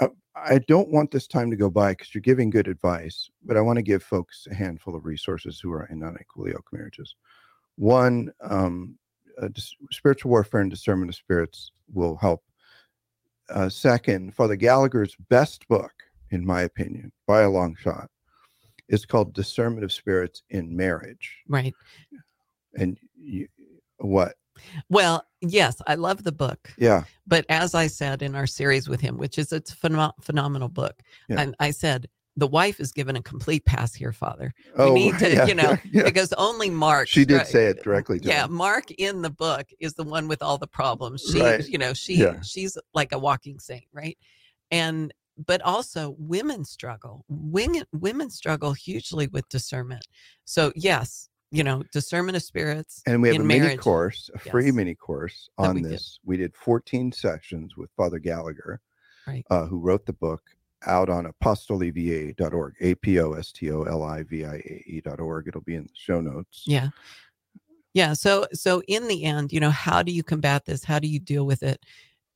Uh, 0.00 0.08
I 0.34 0.58
don't 0.66 0.88
want 0.90 1.12
this 1.12 1.28
time 1.28 1.50
to 1.50 1.56
go 1.56 1.70
by 1.70 1.92
because 1.92 2.12
you're 2.12 2.20
giving 2.20 2.50
good 2.50 2.66
advice, 2.66 3.30
but 3.44 3.56
I 3.56 3.60
want 3.60 3.76
to 3.76 3.82
give 3.82 4.02
folks 4.02 4.48
a 4.50 4.54
handful 4.54 4.96
of 4.96 5.04
resources 5.04 5.60
who 5.60 5.72
are 5.72 5.86
in 5.86 6.02
unequally 6.02 6.50
yoked 6.50 6.72
marriages. 6.72 7.14
One, 7.76 8.32
um, 8.40 8.98
uh, 9.40 9.48
dis- 9.48 9.76
spiritual 9.92 10.30
warfare 10.30 10.60
and 10.60 10.70
discernment 10.70 11.10
of 11.10 11.14
spirits 11.14 11.70
will 11.92 12.16
help. 12.16 12.42
Uh, 13.48 13.68
second, 13.68 14.34
Father 14.34 14.56
Gallagher's 14.56 15.16
best 15.28 15.68
book, 15.68 15.92
in 16.30 16.44
my 16.44 16.62
opinion, 16.62 17.12
by 17.26 17.42
a 17.42 17.50
long 17.50 17.76
shot, 17.76 18.10
is 18.88 19.06
called 19.06 19.34
Discernment 19.34 19.84
of 19.84 19.92
Spirits 19.92 20.42
in 20.50 20.76
Marriage. 20.76 21.42
Right. 21.48 21.74
And 22.76 22.98
you, 23.16 23.48
what? 23.98 24.34
Well, 24.88 25.24
yes, 25.40 25.80
I 25.86 25.94
love 25.96 26.22
the 26.22 26.32
book. 26.32 26.70
Yeah, 26.78 27.04
But 27.26 27.44
as 27.48 27.74
I 27.74 27.86
said 27.88 28.22
in 28.22 28.34
our 28.34 28.46
series 28.46 28.88
with 28.88 29.00
him, 29.00 29.16
which 29.18 29.38
is 29.38 29.52
it's 29.52 29.72
a 29.72 29.76
phenom- 29.76 30.12
phenomenal 30.20 30.68
book, 30.68 30.94
Yeah. 31.28 31.40
and 31.40 31.56
I 31.60 31.70
said, 31.70 32.08
the 32.36 32.46
wife 32.48 32.80
is 32.80 32.90
given 32.90 33.14
a 33.14 33.22
complete 33.22 33.64
pass 33.64 33.94
here, 33.94 34.12
Father. 34.12 34.52
We 34.76 34.84
oh, 34.84 34.94
need 34.94 35.18
to, 35.20 35.32
yeah, 35.32 35.46
you 35.46 35.54
know, 35.54 35.76
yeah. 35.92 36.02
because 36.02 36.32
only 36.32 36.68
Mark. 36.68 37.06
She 37.06 37.24
did 37.24 37.46
say 37.46 37.66
it 37.66 37.84
directly 37.84 38.18
to 38.20 38.26
Yeah, 38.28 38.46
him. 38.46 38.54
Mark 38.54 38.90
in 38.90 39.22
the 39.22 39.30
book 39.30 39.66
is 39.78 39.94
the 39.94 40.02
one 40.02 40.26
with 40.26 40.42
all 40.42 40.58
the 40.58 40.66
problems. 40.66 41.22
She, 41.32 41.40
Right. 41.40 41.64
you 41.68 41.78
know, 41.78 41.94
she 41.94 42.16
Yeah. 42.16 42.40
she's 42.42 42.76
like 42.92 43.12
a 43.12 43.18
walking 43.20 43.60
saint, 43.60 43.84
right? 43.92 44.18
And 44.72 45.14
but 45.46 45.60
also 45.62 46.14
women 46.18 46.64
struggle. 46.64 47.24
Women 47.28 47.84
women 47.92 48.30
struggle 48.30 48.72
hugely 48.72 49.26
with 49.28 49.48
discernment. 49.48 50.06
So 50.44 50.72
yes, 50.76 51.28
you 51.50 51.62
know, 51.64 51.82
discernment 51.92 52.36
of 52.36 52.42
spirits. 52.42 53.02
And 53.06 53.22
we 53.22 53.28
have 53.28 53.40
a 53.40 53.44
mini 53.44 53.76
course, 53.76 54.30
a 54.34 54.38
free 54.38 54.70
mini 54.70 54.94
course 54.94 55.48
on 55.58 55.76
we 55.76 55.82
did. 55.82 55.92
this. 55.92 56.18
We 56.24 56.36
did 56.36 56.54
14 56.56 57.12
sessions 57.12 57.76
with 57.76 57.90
Father 57.96 58.18
Gallagher, 58.18 58.80
Right. 59.26 59.44
uh, 59.50 59.66
who 59.66 59.78
wrote 59.80 60.04
the 60.06 60.12
book 60.12 60.42
out 60.86 61.08
on 61.08 61.26
apostoliviae.org, 61.26 62.74
A 62.80 62.94
P 62.96 63.18
O 63.20 63.32
S 63.32 63.52
T 63.52 63.70
O 63.70 63.82
L 63.84 64.02
I 64.02 64.22
V 64.22 64.44
I 64.44 64.54
A 64.56 64.84
E.org. 64.86 65.48
It'll 65.48 65.60
be 65.62 65.76
in 65.76 65.84
the 65.84 65.90
show 65.94 66.20
notes. 66.20 66.64
Yeah. 66.66 66.88
Yeah. 67.94 68.12
So 68.12 68.46
so 68.52 68.82
in 68.88 69.08
the 69.08 69.24
end, 69.24 69.52
you 69.52 69.60
know, 69.60 69.70
how 69.70 70.02
do 70.02 70.12
you 70.12 70.22
combat 70.22 70.64
this? 70.66 70.84
How 70.84 70.98
do 70.98 71.08
you 71.08 71.20
deal 71.20 71.46
with 71.46 71.62
it? 71.62 71.84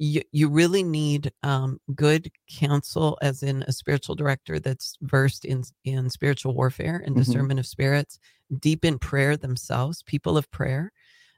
You 0.00 0.22
you 0.30 0.48
really 0.48 0.82
need 0.84 1.32
um, 1.42 1.80
good 1.94 2.30
counsel, 2.48 3.18
as 3.20 3.42
in 3.42 3.62
a 3.64 3.72
spiritual 3.72 4.14
director 4.14 4.60
that's 4.60 4.96
versed 5.02 5.44
in 5.44 5.64
in 5.84 6.08
spiritual 6.10 6.54
warfare 6.54 7.02
and 7.04 7.16
Mhm. 7.16 7.18
discernment 7.18 7.58
of 7.60 7.66
spirits, 7.66 8.18
deep 8.60 8.84
in 8.84 8.98
prayer 8.98 9.36
themselves, 9.36 10.02
people 10.04 10.36
of 10.36 10.50
prayer, 10.52 10.92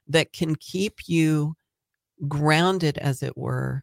that 0.07 0.33
can 0.33 0.57
keep 0.57 1.09
you 1.09 1.55
grounded, 2.29 2.99
as 2.99 3.23
it 3.23 3.37
were, 3.37 3.83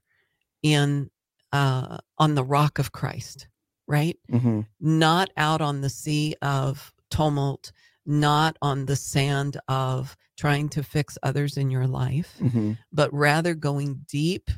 in 0.62 1.10
uh, 1.52 1.98
on 2.20 2.36
the 2.36 2.44
rock 2.44 2.78
of 2.78 2.92
Christ, 2.92 3.48
right? 3.88 4.18
hmm 4.30 4.62
not 4.80 5.32
out 5.38 5.60
on 5.60 5.82
the 5.82 5.90
sea 5.90 6.36
of 6.44 6.94
tumult, 7.10 7.72
not 8.06 8.56
on 8.62 8.86
the 8.86 8.96
sand 8.96 9.58
of 9.68 10.16
trying 10.38 10.70
to 10.70 10.84
fix 10.84 11.18
others 11.24 11.58
in 11.58 11.72
your 11.72 11.88
life, 11.88 12.38
hmm 12.40 12.74
but 12.92 13.12
rather 13.12 13.56
going 13.56 14.06
deep 14.08 14.52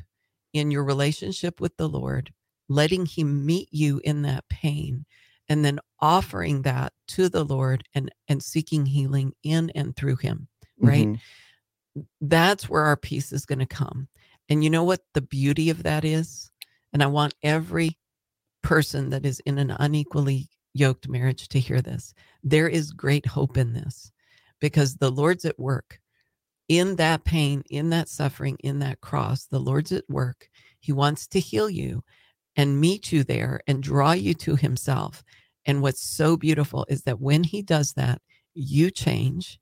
in 0.52 0.70
your 0.70 0.84
relationship 0.84 1.60
with 1.60 1.76
the 1.76 1.88
Lord, 1.88 2.32
letting 2.68 3.06
Him 3.06 3.44
meet 3.44 3.68
you 3.70 4.00
in 4.04 4.22
that 4.22 4.48
pain, 4.48 5.04
and 5.48 5.64
then 5.64 5.80
offering 6.00 6.62
that 6.62 6.92
to 7.08 7.28
the 7.28 7.44
Lord 7.44 7.84
and, 7.94 8.10
and 8.28 8.42
seeking 8.42 8.86
healing 8.86 9.32
in 9.42 9.70
and 9.70 9.94
through 9.96 10.16
Him, 10.16 10.48
right? 10.78 11.06
Mm-hmm. 11.08 12.00
that's 12.20 12.68
where 12.68 12.84
our 12.84 12.96
peace 12.96 13.32
is 13.32 13.46
going 13.46 13.58
to 13.58 13.66
come. 13.66 14.08
And 14.48 14.64
you 14.64 14.70
know 14.70 14.84
what 14.84 15.00
the 15.14 15.22
beauty 15.22 15.70
of 15.70 15.84
that 15.84 16.04
is? 16.04 16.50
And 16.92 17.02
I 17.02 17.06
want 17.06 17.34
every 17.42 17.98
person 18.62 19.10
that 19.10 19.24
is 19.24 19.40
in 19.46 19.58
an 19.58 19.70
unequally 19.78 20.48
yoked 20.74 21.08
marriage 21.08 21.48
to 21.48 21.60
hear 21.60 21.80
this. 21.80 22.14
There 22.42 22.68
is 22.68 22.92
great 22.92 23.26
hope 23.26 23.56
in 23.56 23.72
this 23.72 24.10
because 24.60 24.96
the 24.96 25.10
Lord's 25.10 25.44
at 25.44 25.58
work 25.58 25.99
in 26.70 26.94
that 26.94 27.24
pain, 27.24 27.64
in 27.68 27.90
that 27.90 28.08
suffering, 28.08 28.56
in 28.60 28.78
that 28.78 29.00
cross. 29.00 29.44
The 29.44 29.58
Lord's 29.58 29.90
at 29.90 30.08
work. 30.08 30.48
He 30.78 30.92
wants 30.92 31.26
to 31.26 31.40
heal 31.40 31.68
you 31.68 32.04
and 32.54 32.80
meet 32.80 33.10
you 33.10 33.24
there 33.24 33.60
and 33.66 33.82
draw 33.82 34.12
you 34.12 34.34
to 34.34 34.54
Himself. 34.54 35.24
And 35.66 35.82
what's 35.82 36.00
so 36.00 36.36
beautiful 36.36 36.86
is 36.88 37.02
that 37.02 37.20
when 37.20 37.42
He 37.42 37.60
does 37.60 37.94
that, 37.94 38.22
you 38.54 38.92
change, 38.92 39.58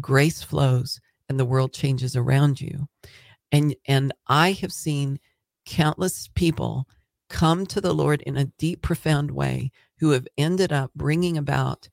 grace 0.00 0.42
flows, 0.42 0.98
and 1.28 1.38
the 1.38 1.44
world 1.44 1.74
changes 1.74 2.16
around 2.16 2.58
you. 2.58 2.88
And 3.52 3.76
and 3.86 4.14
I 4.26 4.52
have 4.52 4.72
seen 4.72 5.20
countless 5.66 6.30
people 6.34 6.88
come 7.28 7.66
to 7.66 7.82
the 7.82 7.92
Lord 7.92 8.22
in 8.22 8.38
a 8.38 8.50
deep, 8.58 8.80
profound 8.80 9.30
way 9.30 9.72
who 9.98 10.12
have 10.12 10.26
ended 10.38 10.72
up 10.72 10.90
bringing 10.94 11.36
about 11.36 11.90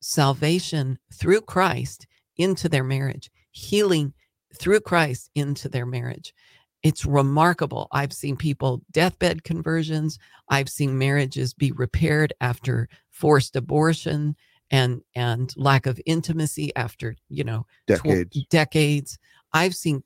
salvation 0.00 0.98
through 1.14 1.42
Christ 1.42 2.08
into 2.36 2.68
their 2.68 2.84
marriage, 2.84 3.30
healing 3.52 4.12
through 4.54 4.80
Christ 4.80 5.30
into 5.34 5.68
their 5.68 5.86
marriage. 5.86 6.34
It's 6.82 7.04
remarkable. 7.04 7.88
I've 7.92 8.12
seen 8.12 8.36
people 8.36 8.82
deathbed 8.90 9.44
conversions. 9.44 10.18
I've 10.48 10.68
seen 10.68 10.96
marriages 10.98 11.52
be 11.52 11.72
repaired 11.72 12.32
after 12.40 12.88
forced 13.10 13.54
abortion 13.56 14.34
and 14.70 15.02
and 15.14 15.52
lack 15.56 15.86
of 15.86 16.00
intimacy 16.06 16.74
after, 16.76 17.16
you 17.28 17.44
know, 17.44 17.66
Decades. 17.86 18.30
tw- 18.44 18.48
decades. 18.48 19.18
I've 19.52 19.74
seen 19.74 20.02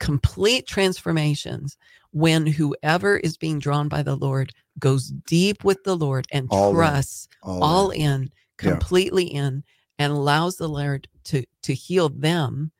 complete 0.00 0.66
transformations 0.66 1.76
when 2.10 2.46
whoever 2.46 3.16
is 3.18 3.36
being 3.36 3.58
drawn 3.58 3.88
by 3.88 4.02
the 4.02 4.16
Lord 4.16 4.52
goes 4.78 5.08
deep 5.26 5.64
with 5.64 5.82
the 5.84 5.96
Lord 5.96 6.26
and 6.30 6.46
All 6.50 6.70
in. 6.70 6.74
trusts 6.76 7.28
All 7.42 7.62
all 7.64 7.90
in. 7.90 8.00
in, 8.02 8.22
Yeah. 8.62 8.70
completely 8.72 9.24
in, 9.24 9.64
and 9.98 10.12
allows 10.12 10.56
the 10.56 10.68
Lord 10.68 11.08
to 11.24 11.44
to 11.62 11.74
heal 11.74 12.08
them, 12.10 12.70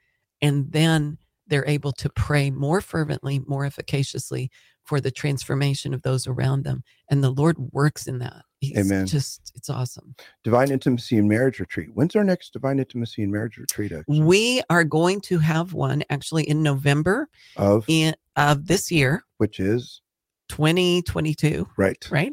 and 0.41 0.71
then 0.73 1.19
they're 1.47 1.67
able 1.67 1.93
to 1.93 2.11
pray 2.11 2.51
more 2.51 2.81
fervently, 2.81 3.41
more 3.47 3.65
efficaciously 3.65 4.51
for 4.85 5.01
the 5.01 5.11
transformation 5.11 5.93
of 5.93 6.03
those 6.03 6.27
around 6.27 6.65
them, 6.65 6.83
and 7.11 7.23
the 7.23 7.31
Lord 7.31 7.57
works 7.73 8.07
in 8.07 8.19
that. 8.19 8.43
He's 8.61 8.77
Amen. 8.77 9.07
Just 9.07 9.53
it's 9.55 9.71
awesome. 9.71 10.15
Divine 10.43 10.71
Intimacy 10.71 11.19
and 11.19 11.29
Marriage 11.29 11.61
Retreat. 11.61 11.91
When's 11.95 12.17
our 12.17 12.25
next 12.25 12.53
Divine 12.53 12.79
Intimacy 12.79 13.23
and 13.23 13.31
Marriage 13.31 13.57
Retreat? 13.57 13.93
Actually? 13.93 14.23
We 14.23 14.63
are 14.69 14.85
going 14.85 15.21
to 15.23 15.39
have 15.39 15.75
one 15.75 16.03
actually 16.11 16.49
in 16.49 16.63
November 16.63 17.29
Of 17.57 17.85
in 17.87 18.15
of 18.35 18.67
this 18.67 18.91
year, 18.91 19.25
which 19.37 19.61
is 19.61 20.01
2022, 20.49 21.69
right. 21.77 22.09
right? 22.11 22.33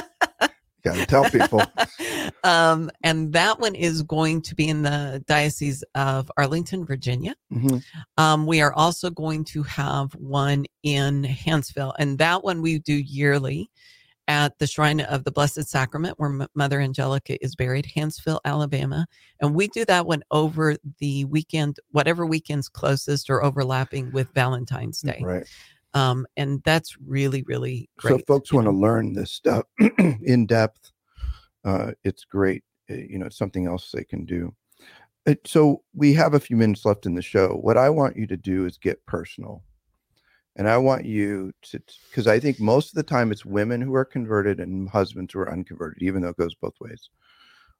Got 0.84 0.96
to 0.96 1.06
tell 1.06 1.30
people. 1.30 1.62
um, 2.44 2.90
and 3.04 3.32
that 3.32 3.60
one 3.60 3.74
is 3.74 4.02
going 4.02 4.42
to 4.42 4.54
be 4.54 4.68
in 4.68 4.82
the 4.82 5.22
Diocese 5.26 5.84
of 5.94 6.30
Arlington, 6.36 6.84
Virginia. 6.84 7.34
Mhm. 7.52 7.82
Um, 8.16 8.46
we 8.46 8.60
are 8.60 8.72
also 8.72 9.10
going 9.10 9.44
to 9.46 9.62
have 9.62 10.12
one 10.14 10.66
in 10.82 11.22
Hanceville, 11.24 11.92
and 11.98 12.18
that 12.18 12.42
one 12.42 12.62
we 12.62 12.78
do 12.80 12.94
yearly 12.94 13.70
at 14.28 14.58
the 14.58 14.66
Shrine 14.66 15.00
of 15.00 15.24
the 15.24 15.32
Blessed 15.32 15.68
Sacrament, 15.68 16.18
where 16.18 16.30
M- 16.30 16.48
Mother 16.54 16.80
Angelica 16.80 17.42
is 17.44 17.56
buried, 17.56 17.86
Hanceville, 17.96 18.40
Alabama. 18.44 19.06
And 19.40 19.54
we 19.54 19.68
do 19.68 19.84
that 19.86 20.06
one 20.06 20.22
over 20.30 20.76
the 20.98 21.24
weekend, 21.26 21.78
whatever 21.90 22.24
weekend's 22.24 22.68
closest 22.68 23.30
or 23.30 23.42
overlapping 23.44 24.12
with 24.12 24.32
Valentine's 24.32 25.00
Day. 25.00 25.20
Right. 25.22 25.46
Um, 25.94 26.26
and 26.36 26.62
that's 26.64 26.96
really, 27.04 27.42
really 27.42 27.90
great. 27.98 28.20
So 28.20 28.24
folks 28.26 28.52
want 28.52 28.66
to 28.66 28.72
learn 28.72 29.12
this 29.12 29.32
stuff 29.32 29.64
in 30.22 30.46
depth, 30.46 30.90
uh, 31.64 31.92
it's 32.04 32.24
great. 32.24 32.64
Uh, 32.90 32.94
You 32.94 33.18
know, 33.18 33.26
it's 33.26 33.38
something 33.38 33.66
else 33.66 33.90
they 33.92 34.04
can 34.04 34.24
do. 34.24 34.54
Uh, 35.26 35.34
so 35.46 35.82
we 35.94 36.14
have 36.14 36.34
a 36.34 36.40
few 36.40 36.56
minutes 36.56 36.84
left 36.84 37.06
in 37.06 37.14
the 37.14 37.22
show. 37.22 37.58
What 37.60 37.76
I 37.76 37.90
want 37.90 38.16
you 38.16 38.26
to 38.26 38.36
do 38.36 38.66
is 38.66 38.78
get 38.78 39.04
personal. 39.06 39.62
And 40.56 40.68
I 40.68 40.76
want 40.76 41.06
you 41.06 41.52
to, 41.62 41.80
because 42.10 42.26
I 42.26 42.38
think 42.38 42.60
most 42.60 42.90
of 42.90 42.94
the 42.94 43.02
time 43.02 43.32
it's 43.32 43.44
women 43.44 43.80
who 43.80 43.94
are 43.94 44.04
converted 44.04 44.60
and 44.60 44.88
husbands 44.88 45.32
who 45.32 45.40
are 45.40 45.50
unconverted, 45.50 46.02
even 46.02 46.20
though 46.22 46.28
it 46.28 46.36
goes 46.36 46.54
both 46.54 46.74
ways. 46.80 47.08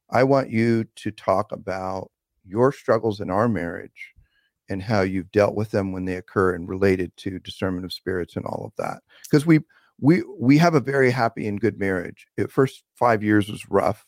I 0.09 0.23
want 0.23 0.49
you 0.49 0.85
to 0.95 1.11
talk 1.11 1.51
about 1.51 2.11
your 2.45 2.71
struggles 2.71 3.19
in 3.19 3.29
our 3.29 3.47
marriage 3.47 4.13
and 4.69 4.81
how 4.81 5.01
you've 5.01 5.31
dealt 5.31 5.55
with 5.55 5.71
them 5.71 5.91
when 5.91 6.05
they 6.05 6.15
occur 6.15 6.53
and 6.53 6.69
related 6.69 7.15
to 7.17 7.39
discernment 7.39 7.85
of 7.85 7.93
spirits 7.93 8.35
and 8.35 8.45
all 8.45 8.65
of 8.65 8.73
that. 8.83 9.01
Because 9.23 9.45
we 9.45 9.59
we 9.99 10.23
we 10.39 10.57
have 10.57 10.75
a 10.75 10.79
very 10.79 11.11
happy 11.11 11.47
and 11.47 11.61
good 11.61 11.79
marriage. 11.79 12.25
The 12.37 12.47
first 12.47 12.83
five 12.95 13.23
years 13.23 13.49
was 13.49 13.69
rough, 13.69 14.05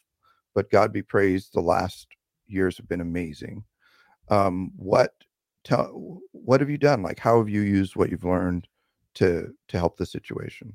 but 0.53 0.71
God 0.71 0.91
be 0.91 1.03
praised, 1.03 1.53
the 1.53 1.61
last 1.61 2.07
years 2.47 2.77
have 2.77 2.87
been 2.87 3.01
amazing. 3.01 3.63
Um, 4.29 4.71
what 4.75 5.11
tell 5.63 6.21
what 6.31 6.59
have 6.59 6.69
you 6.69 6.77
done? 6.77 7.03
Like 7.03 7.19
how 7.19 7.37
have 7.39 7.49
you 7.49 7.61
used 7.61 7.95
what 7.95 8.09
you've 8.09 8.23
learned 8.23 8.67
to 9.15 9.53
to 9.67 9.77
help 9.77 9.97
the 9.97 10.05
situation? 10.05 10.73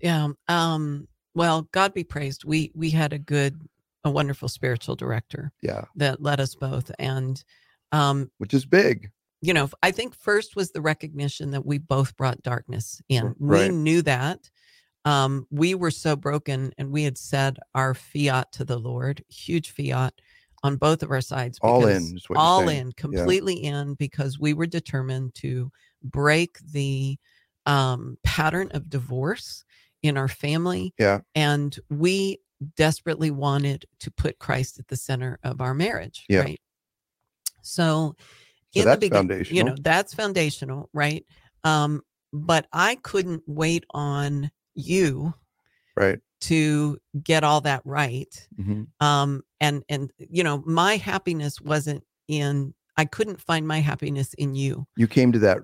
Yeah. 0.00 0.28
Um, 0.48 1.08
well, 1.34 1.68
God 1.72 1.94
be 1.94 2.04
praised. 2.04 2.44
We 2.44 2.72
we 2.74 2.90
had 2.90 3.12
a 3.12 3.18
good, 3.18 3.60
a 4.04 4.10
wonderful 4.10 4.48
spiritual 4.48 4.96
director 4.96 5.52
Yeah, 5.62 5.84
that 5.96 6.22
led 6.22 6.40
us 6.40 6.54
both. 6.54 6.90
And 6.98 7.42
um, 7.92 8.30
which 8.38 8.54
is 8.54 8.64
big. 8.66 9.10
you 9.42 9.52
know, 9.54 9.68
I 9.82 9.90
think 9.90 10.14
first 10.14 10.54
was 10.56 10.70
the 10.72 10.80
recognition 10.82 11.50
that 11.52 11.64
we 11.64 11.78
both 11.78 12.16
brought 12.16 12.42
darkness 12.42 13.00
in. 13.08 13.24
R- 13.24 13.34
We 13.38 13.68
knew 13.70 14.02
that. 14.02 14.50
Um, 15.06 15.46
we 15.50 15.74
were 15.74 15.90
so 15.90 16.14
broken 16.14 16.72
and 16.76 16.90
we 16.92 17.04
had 17.04 17.16
said 17.16 17.58
our 17.74 17.94
fiat 17.94 18.52
to 18.52 18.64
the 18.66 18.76
Lord, 18.78 19.24
huge 19.30 19.70
fiat 19.70 20.12
on 20.62 20.76
both 20.76 21.02
of 21.02 21.10
our 21.10 21.22
sides. 21.22 21.58
All 21.62 21.86
in 21.86 22.18
all 22.36 22.68
in, 22.68 22.92
completely 22.92 23.54
in, 23.54 23.94
because 23.94 24.38
we 24.38 24.52
were 24.52 24.66
determined 24.66 25.34
to 25.36 25.72
break 26.02 26.58
the 26.72 27.16
um, 27.64 28.18
pattern 28.24 28.68
of 28.72 28.90
divorce 28.90 29.64
in 30.02 30.18
our 30.18 30.28
family. 30.28 30.92
Yeah. 30.98 31.20
And 31.34 31.78
we 31.88 32.40
desperately 32.76 33.30
wanted 33.30 33.86
to 34.00 34.10
put 34.10 34.38
Christ 34.38 34.78
at 34.78 34.88
the 34.88 34.96
center 34.96 35.38
of 35.42 35.62
our 35.62 35.72
marriage. 35.72 36.26
Yeah. 36.28 36.40
Right. 36.40 36.60
So, 37.62 38.14
So 38.72 38.80
in 38.80 38.84
that's 38.86 39.00
the 39.00 39.10
begin- 39.10 39.46
you 39.56 39.64
know, 39.64 39.76
that's 39.80 40.14
foundational, 40.14 40.88
right? 40.92 41.24
Um, 41.64 42.02
but 42.32 42.66
I 42.72 42.94
couldn't 42.96 43.42
wait 43.46 43.84
on 43.90 44.50
you 44.74 45.34
Right. 45.96 46.20
to 46.42 46.98
get 47.22 47.44
all 47.44 47.60
that 47.62 47.82
right 47.84 48.48
hmm 48.56 48.84
um 49.00 49.42
and 49.60 49.82
and 49.88 50.10
you 50.18 50.42
know 50.44 50.62
my 50.64 50.96
happiness 50.96 51.60
wasn't 51.60 52.02
in 52.28 52.72
i 52.96 53.04
couldn't 53.04 53.40
find 53.40 53.66
my 53.66 53.80
happiness 53.80 54.32
in 54.34 54.54
you 54.54 54.86
You 54.96 55.08
came 55.08 55.32
to 55.32 55.38
that 55.40 55.58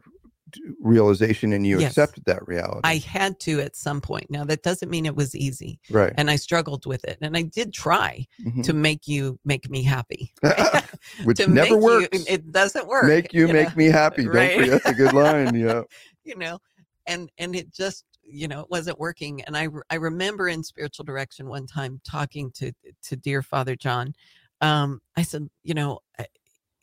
realization 0.81 1.53
and 1.53 1.67
you 1.67 1.81
Yes. 1.81 1.91
accepted 1.91 2.25
that 2.27 2.47
reality. 2.47 2.81
i 2.85 2.97
had 2.99 3.39
to 3.41 3.61
at 3.61 3.75
some 3.77 4.01
point 4.01 4.31
now 4.31 4.45
that 4.45 4.63
doesn't 4.63 4.91
mean 4.91 5.05
it 5.07 5.17
was 5.17 5.35
easy 5.35 5.79
right. 5.91 6.13
and 6.17 6.31
i 6.31 6.37
struggled 6.37 6.87
with 6.87 7.05
it 7.05 7.19
and 7.21 7.37
i 7.37 7.43
did 7.43 7.73
try 7.73 8.27
Mhm. 8.45 8.63
to 8.63 8.73
make 8.73 9.09
you 9.09 9.39
make 9.45 9.69
me 9.69 9.83
happy 9.83 10.33
Which 11.25 11.39
to 11.39 11.49
never 11.49 11.77
works. 11.77 12.09
you, 12.13 12.25
it 12.29 12.53
doesn't 12.53 12.87
work 12.87 13.07
make 13.07 13.33
you, 13.33 13.47
know? 13.49 13.53
make 13.55 13.77
me 13.77 13.87
happy. 13.87 14.25
Don't 14.25 14.33
forget 14.33 14.71
that's 14.71 14.87
a 14.87 14.95
good 14.95 15.13
line. 15.13 15.55
Yeah. 15.67 15.83
you 16.25 16.37
know 16.37 16.59
and 17.07 17.31
and 17.39 17.55
it 17.57 17.73
just 17.73 18.05
you 18.23 18.47
know 18.49 18.61
it 18.61 18.71
wasn't 18.71 18.99
working 18.99 19.43
and 19.43 19.57
i 19.57 19.69
i 19.91 19.95
remember 19.97 20.49
in 20.49 20.63
spiritual 20.63 21.05
direction 21.05 21.49
one 21.49 21.67
time 21.67 22.01
talking 22.09 22.51
to 22.53 22.73
to 23.03 23.17
dear 23.17 23.43
father 23.43 23.77
john 23.77 24.13
um 24.61 25.01
i 25.17 25.23
said 25.23 25.49
you 25.63 25.75
know 25.75 26.01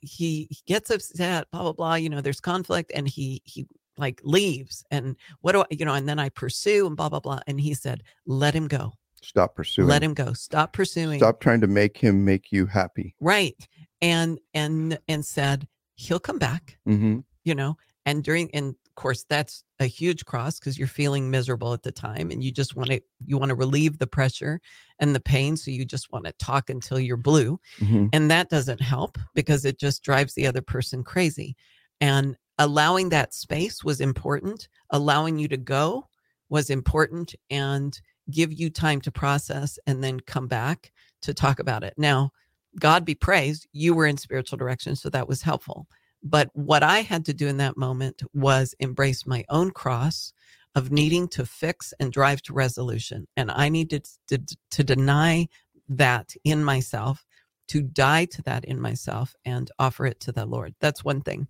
he, 0.04 0.48
he 0.50 0.58
gets 0.66 0.90
upset 0.90 1.50
blah 1.52 1.62
blah 1.64 1.72
blah 1.74 1.96
you 1.96 2.10
know 2.10 2.22
there's 2.22 2.40
conflict 2.42 2.92
and 2.94 3.08
he 3.08 3.42
he 3.46 3.66
like 3.98 4.20
leaves 4.24 4.84
and 4.92 5.16
what 5.42 5.52
do 5.54 5.62
i 5.62 5.66
you 5.70 5.86
know 5.86 5.94
and 5.94 6.08
then 6.10 6.20
i 6.20 6.28
pursue 6.30 6.86
and 6.88 6.98
blah 6.98 7.10
blah 7.10 7.20
blah 7.20 7.40
and 7.48 7.60
he 7.62 7.74
said 7.74 8.04
let 8.26 8.54
him 8.54 8.68
go 8.68 8.94
Stop 9.22 9.56
pursuing. 9.56 9.88
let 9.88 10.04
him 10.04 10.14
go 10.14 10.34
stop 10.34 10.74
pursuing 10.74 11.20
Stop 11.20 11.40
trying 11.40 11.62
to 11.62 11.68
make 11.68 11.98
him 11.98 12.26
make 12.26 12.52
you 12.52 12.66
happy. 12.66 13.16
right 13.22 13.56
and 14.02 14.40
and 14.54 15.00
and 15.08 15.24
said 15.26 15.68
he'll 15.96 16.20
come 16.20 16.40
back 16.40 16.78
hmm 16.86 17.20
you 17.46 17.56
know 17.56 17.78
and 18.06 18.24
during 18.24 18.50
and 18.54 18.76
of 18.96 19.02
course 19.02 19.26
that's 19.28 19.64
a 19.80 19.86
huge 19.86 20.24
cross 20.24 20.60
because 20.60 20.78
you're 20.78 20.88
feeling 20.88 21.32
miserable 21.32 21.74
at 21.74 21.82
the 21.82 21.92
time 21.92 22.30
and 22.30 22.44
you 22.44 22.52
just 22.52 22.76
want 22.76 22.92
to 22.92 23.02
you 23.26 23.40
want 23.40 23.50
to 23.50 23.56
relieve 23.56 23.98
the 23.98 24.06
pressure 24.06 24.62
and 25.00 25.16
the 25.16 25.20
pain 25.20 25.58
so 25.58 25.72
you 25.72 25.84
just 25.84 26.12
want 26.12 26.26
to 26.26 26.32
talk 26.34 26.70
until 26.70 27.00
you're 27.00 27.18
blue 27.18 27.60
hmm 27.80 28.06
and 28.14 28.30
that 28.30 28.50
doesn't 28.50 28.82
help 28.82 29.18
because 29.34 29.66
it 29.66 29.80
just 29.80 30.04
drives 30.04 30.36
the 30.36 30.46
other 30.46 30.62
person 30.62 31.04
crazy 31.04 31.56
and 32.02 32.36
allowing 32.60 33.10
that 33.10 33.34
space 33.34 33.84
was 33.84 34.00
important 34.00 34.68
allowing 34.92 35.40
you 35.40 35.48
to 35.48 35.58
go 35.58 36.08
was 36.50 36.70
important 36.70 37.34
and 37.50 38.00
give 38.30 38.54
you 38.54 38.70
time 38.70 39.02
to 39.02 39.12
process 39.12 39.80
and 39.88 40.04
then 40.04 40.20
come 40.20 40.48
back 40.48 40.92
to 41.22 41.34
talk 41.34 41.60
about 41.60 41.84
it. 41.84 41.96
Now 41.98 42.32
god 42.80 43.06
be 43.06 43.16
praised 43.16 43.68
you 43.72 43.94
were 43.94 44.06
in 44.06 44.18
spiritual 44.18 44.58
direction 44.58 44.96
so 44.96 45.10
that 45.10 45.28
was 45.28 45.42
helpful 45.42 45.88
but 46.24 46.50
what 46.54 46.84
i 46.84 47.02
had 47.02 47.26
to 47.26 47.34
do 47.34 47.48
in 47.48 47.58
that 47.58 47.78
moment 47.78 48.24
was 48.34 48.74
embrace 48.80 49.26
my 49.26 49.44
own 49.50 49.72
cross 49.72 50.34
of 50.76 50.92
needing 50.92 51.28
to 51.28 51.46
fix 51.46 51.94
and 52.00 52.12
drive 52.12 52.42
to 52.42 52.54
resolution 52.54 53.28
and 53.38 53.52
i 53.52 53.70
needed 53.70 54.08
to, 54.28 54.40
to 54.72 54.84
deny 54.84 55.48
that 55.90 56.34
in 56.44 56.64
myself, 56.64 57.26
to 57.68 57.82
die 57.82 58.26
to 58.26 58.42
that 58.44 58.66
in 58.66 58.80
myself 58.80 59.36
and 59.46 59.70
offer 59.80 60.06
it 60.06 60.20
to 60.22 60.32
the 60.32 60.46
Lord. 60.46 60.76
That's 60.80 61.04
one 61.04 61.22
thing. 61.22 61.48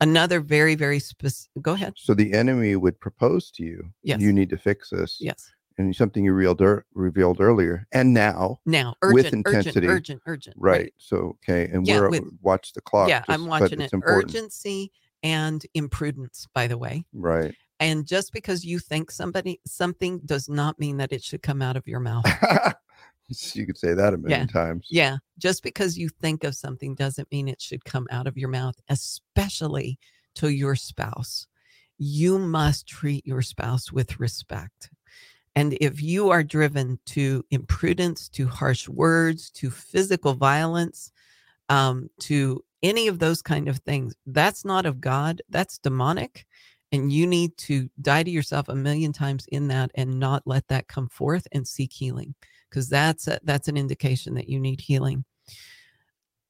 Another 0.00 0.40
very, 0.40 0.74
very 0.74 1.00
specific, 1.00 1.50
go 1.60 1.72
ahead. 1.72 1.94
So 1.96 2.14
the 2.14 2.32
enemy 2.32 2.76
would 2.76 3.00
propose 3.00 3.50
to 3.52 3.64
you, 3.64 3.90
Yes. 4.02 4.20
you 4.20 4.32
need 4.32 4.50
to 4.50 4.56
fix 4.56 4.90
this. 4.90 5.18
Yes. 5.20 5.50
And 5.78 5.94
something 5.94 6.24
you 6.24 6.32
revealed, 6.32 6.60
ear- 6.60 6.84
revealed 6.92 7.40
earlier. 7.40 7.86
And 7.92 8.12
now, 8.12 8.58
Now, 8.66 8.96
With 9.02 9.32
intensity. 9.32 9.86
urgent, 9.86 9.88
urgent, 9.88 10.22
urgent. 10.26 10.56
right. 10.58 10.92
So, 10.98 11.38
okay. 11.48 11.68
And 11.72 11.86
Yeah, 11.86 12.00
we're, 12.00 12.06
uh, 12.08 12.10
with- 12.10 12.38
watch 12.42 12.72
the 12.72 12.80
clock. 12.80 13.08
yeah, 13.08 13.20
just- 13.20 13.30
I'm 13.30 13.46
watching 13.46 13.80
it. 13.80 13.92
important. 13.92 14.30
Urgency 14.34 14.90
and 15.22 15.64
imprudence, 15.74 16.46
by 16.52 16.66
the 16.66 16.76
way. 16.76 17.04
Right. 17.12 17.54
And 17.80 18.06
just 18.06 18.32
because 18.32 18.64
you 18.64 18.80
think 18.80 19.12
somebody 19.12 19.60
something 19.64 20.18
does 20.26 20.48
not 20.48 20.80
mean 20.80 20.96
that 20.96 21.12
it 21.12 21.22
should 21.22 21.42
come 21.42 21.62
out 21.62 21.76
of 21.76 21.86
your 21.86 22.00
mouth. 22.00 22.24
you 23.54 23.64
could 23.66 23.78
say 23.78 23.94
that 23.94 24.14
a 24.14 24.18
million 24.18 24.48
times. 24.48 24.88
Yeah. 24.90 25.18
Just 25.38 25.62
because 25.62 25.96
you 25.96 26.08
think 26.08 26.42
of 26.42 26.56
something 26.56 26.96
doesn't 26.96 27.30
mean 27.30 27.46
it 27.46 27.60
should 27.62 27.84
come 27.84 28.08
out 28.10 28.26
of 28.26 28.36
your 28.36 28.48
mouth, 28.48 28.74
especially 28.88 29.98
to 30.34 30.48
your 30.48 30.74
spouse. 30.74 31.46
You 31.98 32.38
must 32.38 32.86
treat 32.88 33.26
your 33.26 33.42
spouse 33.42 33.92
with 33.92 34.18
respect. 34.20 34.90
And 35.58 35.76
if 35.80 36.00
you 36.00 36.30
are 36.30 36.44
driven 36.44 37.00
to 37.06 37.44
imprudence, 37.50 38.28
to 38.28 38.46
harsh 38.46 38.88
words, 38.88 39.50
to 39.54 39.70
physical 39.70 40.34
violence, 40.34 41.10
um, 41.68 42.08
to 42.20 42.62
any 42.84 43.08
of 43.08 43.18
those 43.18 43.42
kind 43.42 43.66
of 43.66 43.78
things, 43.78 44.14
that's 44.24 44.64
not 44.64 44.86
of 44.86 45.00
God. 45.00 45.42
That's 45.50 45.78
demonic. 45.78 46.46
And 46.92 47.12
you 47.12 47.26
need 47.26 47.56
to 47.56 47.90
die 48.00 48.22
to 48.22 48.30
yourself 48.30 48.68
a 48.68 48.76
million 48.76 49.12
times 49.12 49.46
in 49.48 49.66
that 49.66 49.90
and 49.96 50.20
not 50.20 50.44
let 50.46 50.68
that 50.68 50.86
come 50.86 51.08
forth 51.08 51.48
and 51.50 51.66
seek 51.66 51.92
healing 51.92 52.36
because 52.70 52.88
that's 52.88 53.28
that's 53.42 53.66
an 53.66 53.76
indication 53.76 54.34
that 54.34 54.48
you 54.48 54.60
need 54.60 54.80
healing. 54.80 55.24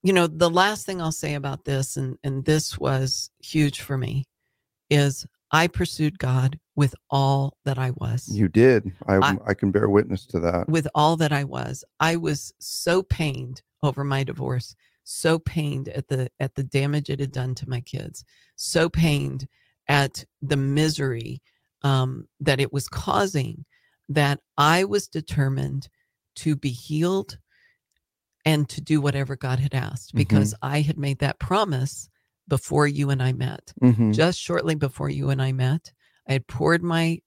You 0.02 0.12
know, 0.12 0.26
the 0.26 0.50
last 0.50 0.84
thing 0.84 1.00
I'll 1.00 1.12
say 1.12 1.32
about 1.32 1.64
this, 1.64 1.96
and 1.96 2.18
and 2.24 2.44
this 2.44 2.76
was 2.76 3.30
huge 3.38 3.80
for 3.80 3.96
me, 3.96 4.26
is 4.90 5.26
I 5.50 5.66
pursued 5.66 6.18
God 6.18 6.58
with 6.76 6.94
all 7.10 7.56
that 7.64 7.78
I 7.78 7.90
was. 7.92 8.28
You 8.28 8.48
did. 8.48 8.92
I, 9.06 9.16
I- 9.16 9.38
I 9.46 9.54
can 9.54 9.70
bear 9.70 9.88
witness 9.88 10.26
to 10.26 10.40
that. 10.40 10.68
with 10.68 10.86
all 10.94 11.16
that 11.16 11.32
I 11.32 11.44
was. 11.44 11.84
I 12.00 12.16
was 12.16 12.52
so 12.58 13.02
pained 13.02 13.62
over 13.82 14.04
my 14.04 14.24
divorce, 14.24 14.74
so 15.04 15.38
pained 15.38 15.88
at 15.88 16.08
the 16.08 16.28
at 16.38 16.54
the 16.54 16.64
damage 16.64 17.08
it 17.10 17.20
had 17.20 17.32
done 17.32 17.54
to 17.56 17.68
my 17.68 17.80
kids, 17.80 18.24
so 18.56 18.88
pained 18.88 19.46
at 19.88 20.24
the 20.42 20.56
misery 20.56 21.40
um, 21.82 22.28
that 22.40 22.60
it 22.60 22.72
was 22.72 22.88
causing, 22.88 23.64
that 24.08 24.40
I 24.58 24.84
was 24.84 25.08
determined 25.08 25.88
to 26.36 26.54
be 26.56 26.70
healed 26.70 27.38
and 28.44 28.68
to 28.68 28.80
do 28.80 29.00
whatever 29.00 29.34
God 29.36 29.58
had 29.60 29.74
asked 29.74 30.14
because 30.14 30.54
I 30.62 30.80
had 30.82 30.98
made 30.98 31.18
that 31.20 31.38
promise 31.38 32.08
before 32.48 32.86
you 32.88 33.10
and 33.10 33.22
I 33.22 33.32
met 33.32 33.72
Mhm. 33.82 34.14
just 34.14 34.40
shortly 34.40 34.74
before 34.74 35.10
you 35.10 35.30
and 35.30 35.40
I 35.40 35.52
met. 35.52 35.92
I 36.28 36.32
had 36.34 36.46
poured 36.46 36.82
my 36.82 37.20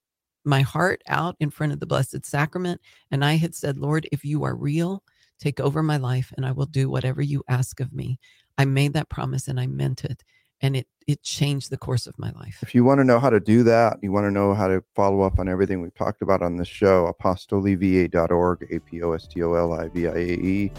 my 0.43 0.61
heart 0.61 1.03
out 1.07 1.35
in 1.39 1.51
front 1.51 1.71
of 1.71 1.79
the 1.79 1.85
blessed 1.85 2.25
sacrament 2.25 2.81
and 3.11 3.23
I 3.23 3.35
had 3.35 3.53
said, 3.53 3.77
"Lord, 3.77 4.07
if 4.11 4.25
you 4.25 4.43
are 4.43 4.55
real, 4.55 5.03
take 5.39 5.59
over 5.59 5.83
my 5.83 5.97
life 5.97 6.33
and 6.35 6.45
I 6.47 6.51
will 6.51 6.65
do 6.65 6.89
whatever 6.89 7.21
you 7.21 7.43
ask 7.47 7.79
of 7.79 7.93
me." 7.93 8.19
I 8.57 8.65
made 8.65 8.93
that 8.93 9.07
promise 9.09 9.47
and 9.47 9.59
I 9.59 9.67
meant 9.67 10.03
it 10.03 10.23
and 10.59 10.75
it 10.75 10.87
it 11.07 11.21
changed 11.23 11.69
the 11.71 11.77
course 11.77 12.05
of 12.07 12.17
my 12.17 12.31
life. 12.31 12.59
If 12.61 12.73
you 12.73 12.83
want 12.83 12.99
to 12.99 13.03
know 13.03 13.19
how 13.19 13.29
to 13.31 13.39
do 13.39 13.63
that, 13.63 13.97
you 14.01 14.11
want 14.11 14.25
to 14.25 14.31
know 14.31 14.53
how 14.53 14.67
to 14.67 14.83
follow 14.95 15.21
up 15.21 15.39
on 15.39 15.49
everything 15.49 15.81
we've 15.81 15.93
talked 15.95 16.21
about 16.21 16.41
on 16.41 16.55
this 16.57 16.67
show, 16.67 17.05
apostoliviae.org, 17.11 18.67
A 18.71 18.79
P 18.79 19.01
O 19.01 19.11
S 19.13 19.27
T 19.27 19.41
O 19.43 19.53
L 19.53 19.73
I 19.73 19.87
V 19.89 20.07
I 20.07 20.11
A 20.11 20.17
E 20.19 20.71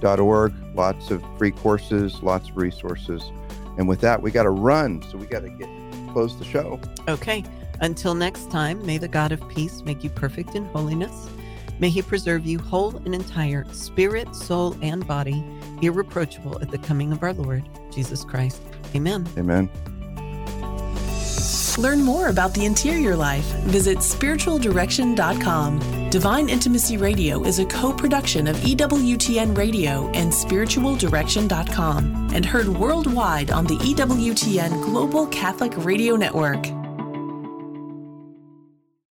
dot 0.00 0.20
org. 0.20 0.52
Lots 0.74 1.10
of 1.10 1.22
free 1.38 1.50
courses, 1.52 2.22
lots 2.22 2.48
of 2.50 2.56
resources. 2.56 3.22
And 3.80 3.88
with 3.88 4.02
that, 4.02 4.20
we 4.20 4.30
got 4.30 4.42
to 4.42 4.50
run. 4.50 5.00
So 5.10 5.16
we 5.16 5.24
got 5.24 5.40
to 5.40 5.48
get 5.48 5.68
close 6.12 6.36
the 6.36 6.44
show. 6.44 6.78
Okay. 7.08 7.42
Until 7.80 8.14
next 8.14 8.50
time, 8.50 8.84
may 8.84 8.98
the 8.98 9.08
God 9.08 9.32
of 9.32 9.48
peace 9.48 9.80
make 9.82 10.04
you 10.04 10.10
perfect 10.10 10.54
in 10.54 10.66
holiness. 10.66 11.30
May 11.78 11.88
he 11.88 12.02
preserve 12.02 12.44
you 12.44 12.58
whole 12.58 12.94
and 12.98 13.14
entire, 13.14 13.64
spirit, 13.72 14.36
soul, 14.36 14.76
and 14.82 15.06
body, 15.06 15.42
irreproachable 15.80 16.60
at 16.60 16.70
the 16.70 16.76
coming 16.76 17.10
of 17.10 17.22
our 17.22 17.32
Lord 17.32 17.66
Jesus 17.90 18.22
Christ. 18.22 18.60
Amen. 18.94 19.26
Amen. 19.38 19.70
Learn 21.78 22.02
more 22.02 22.28
about 22.28 22.54
the 22.54 22.64
interior 22.64 23.16
life. 23.16 23.44
Visit 23.64 23.98
spiritualdirection.com. 23.98 26.10
Divine 26.10 26.48
Intimacy 26.48 26.96
Radio 26.96 27.44
is 27.44 27.58
a 27.58 27.66
co 27.66 27.92
production 27.92 28.46
of 28.48 28.56
EWTN 28.56 29.56
Radio 29.56 30.08
and 30.10 30.32
spiritualdirection.com 30.32 32.30
and 32.34 32.44
heard 32.44 32.68
worldwide 32.68 33.50
on 33.50 33.66
the 33.66 33.76
EWTN 33.76 34.84
Global 34.84 35.26
Catholic 35.28 35.72
Radio 35.84 36.16
Network. 36.16 36.79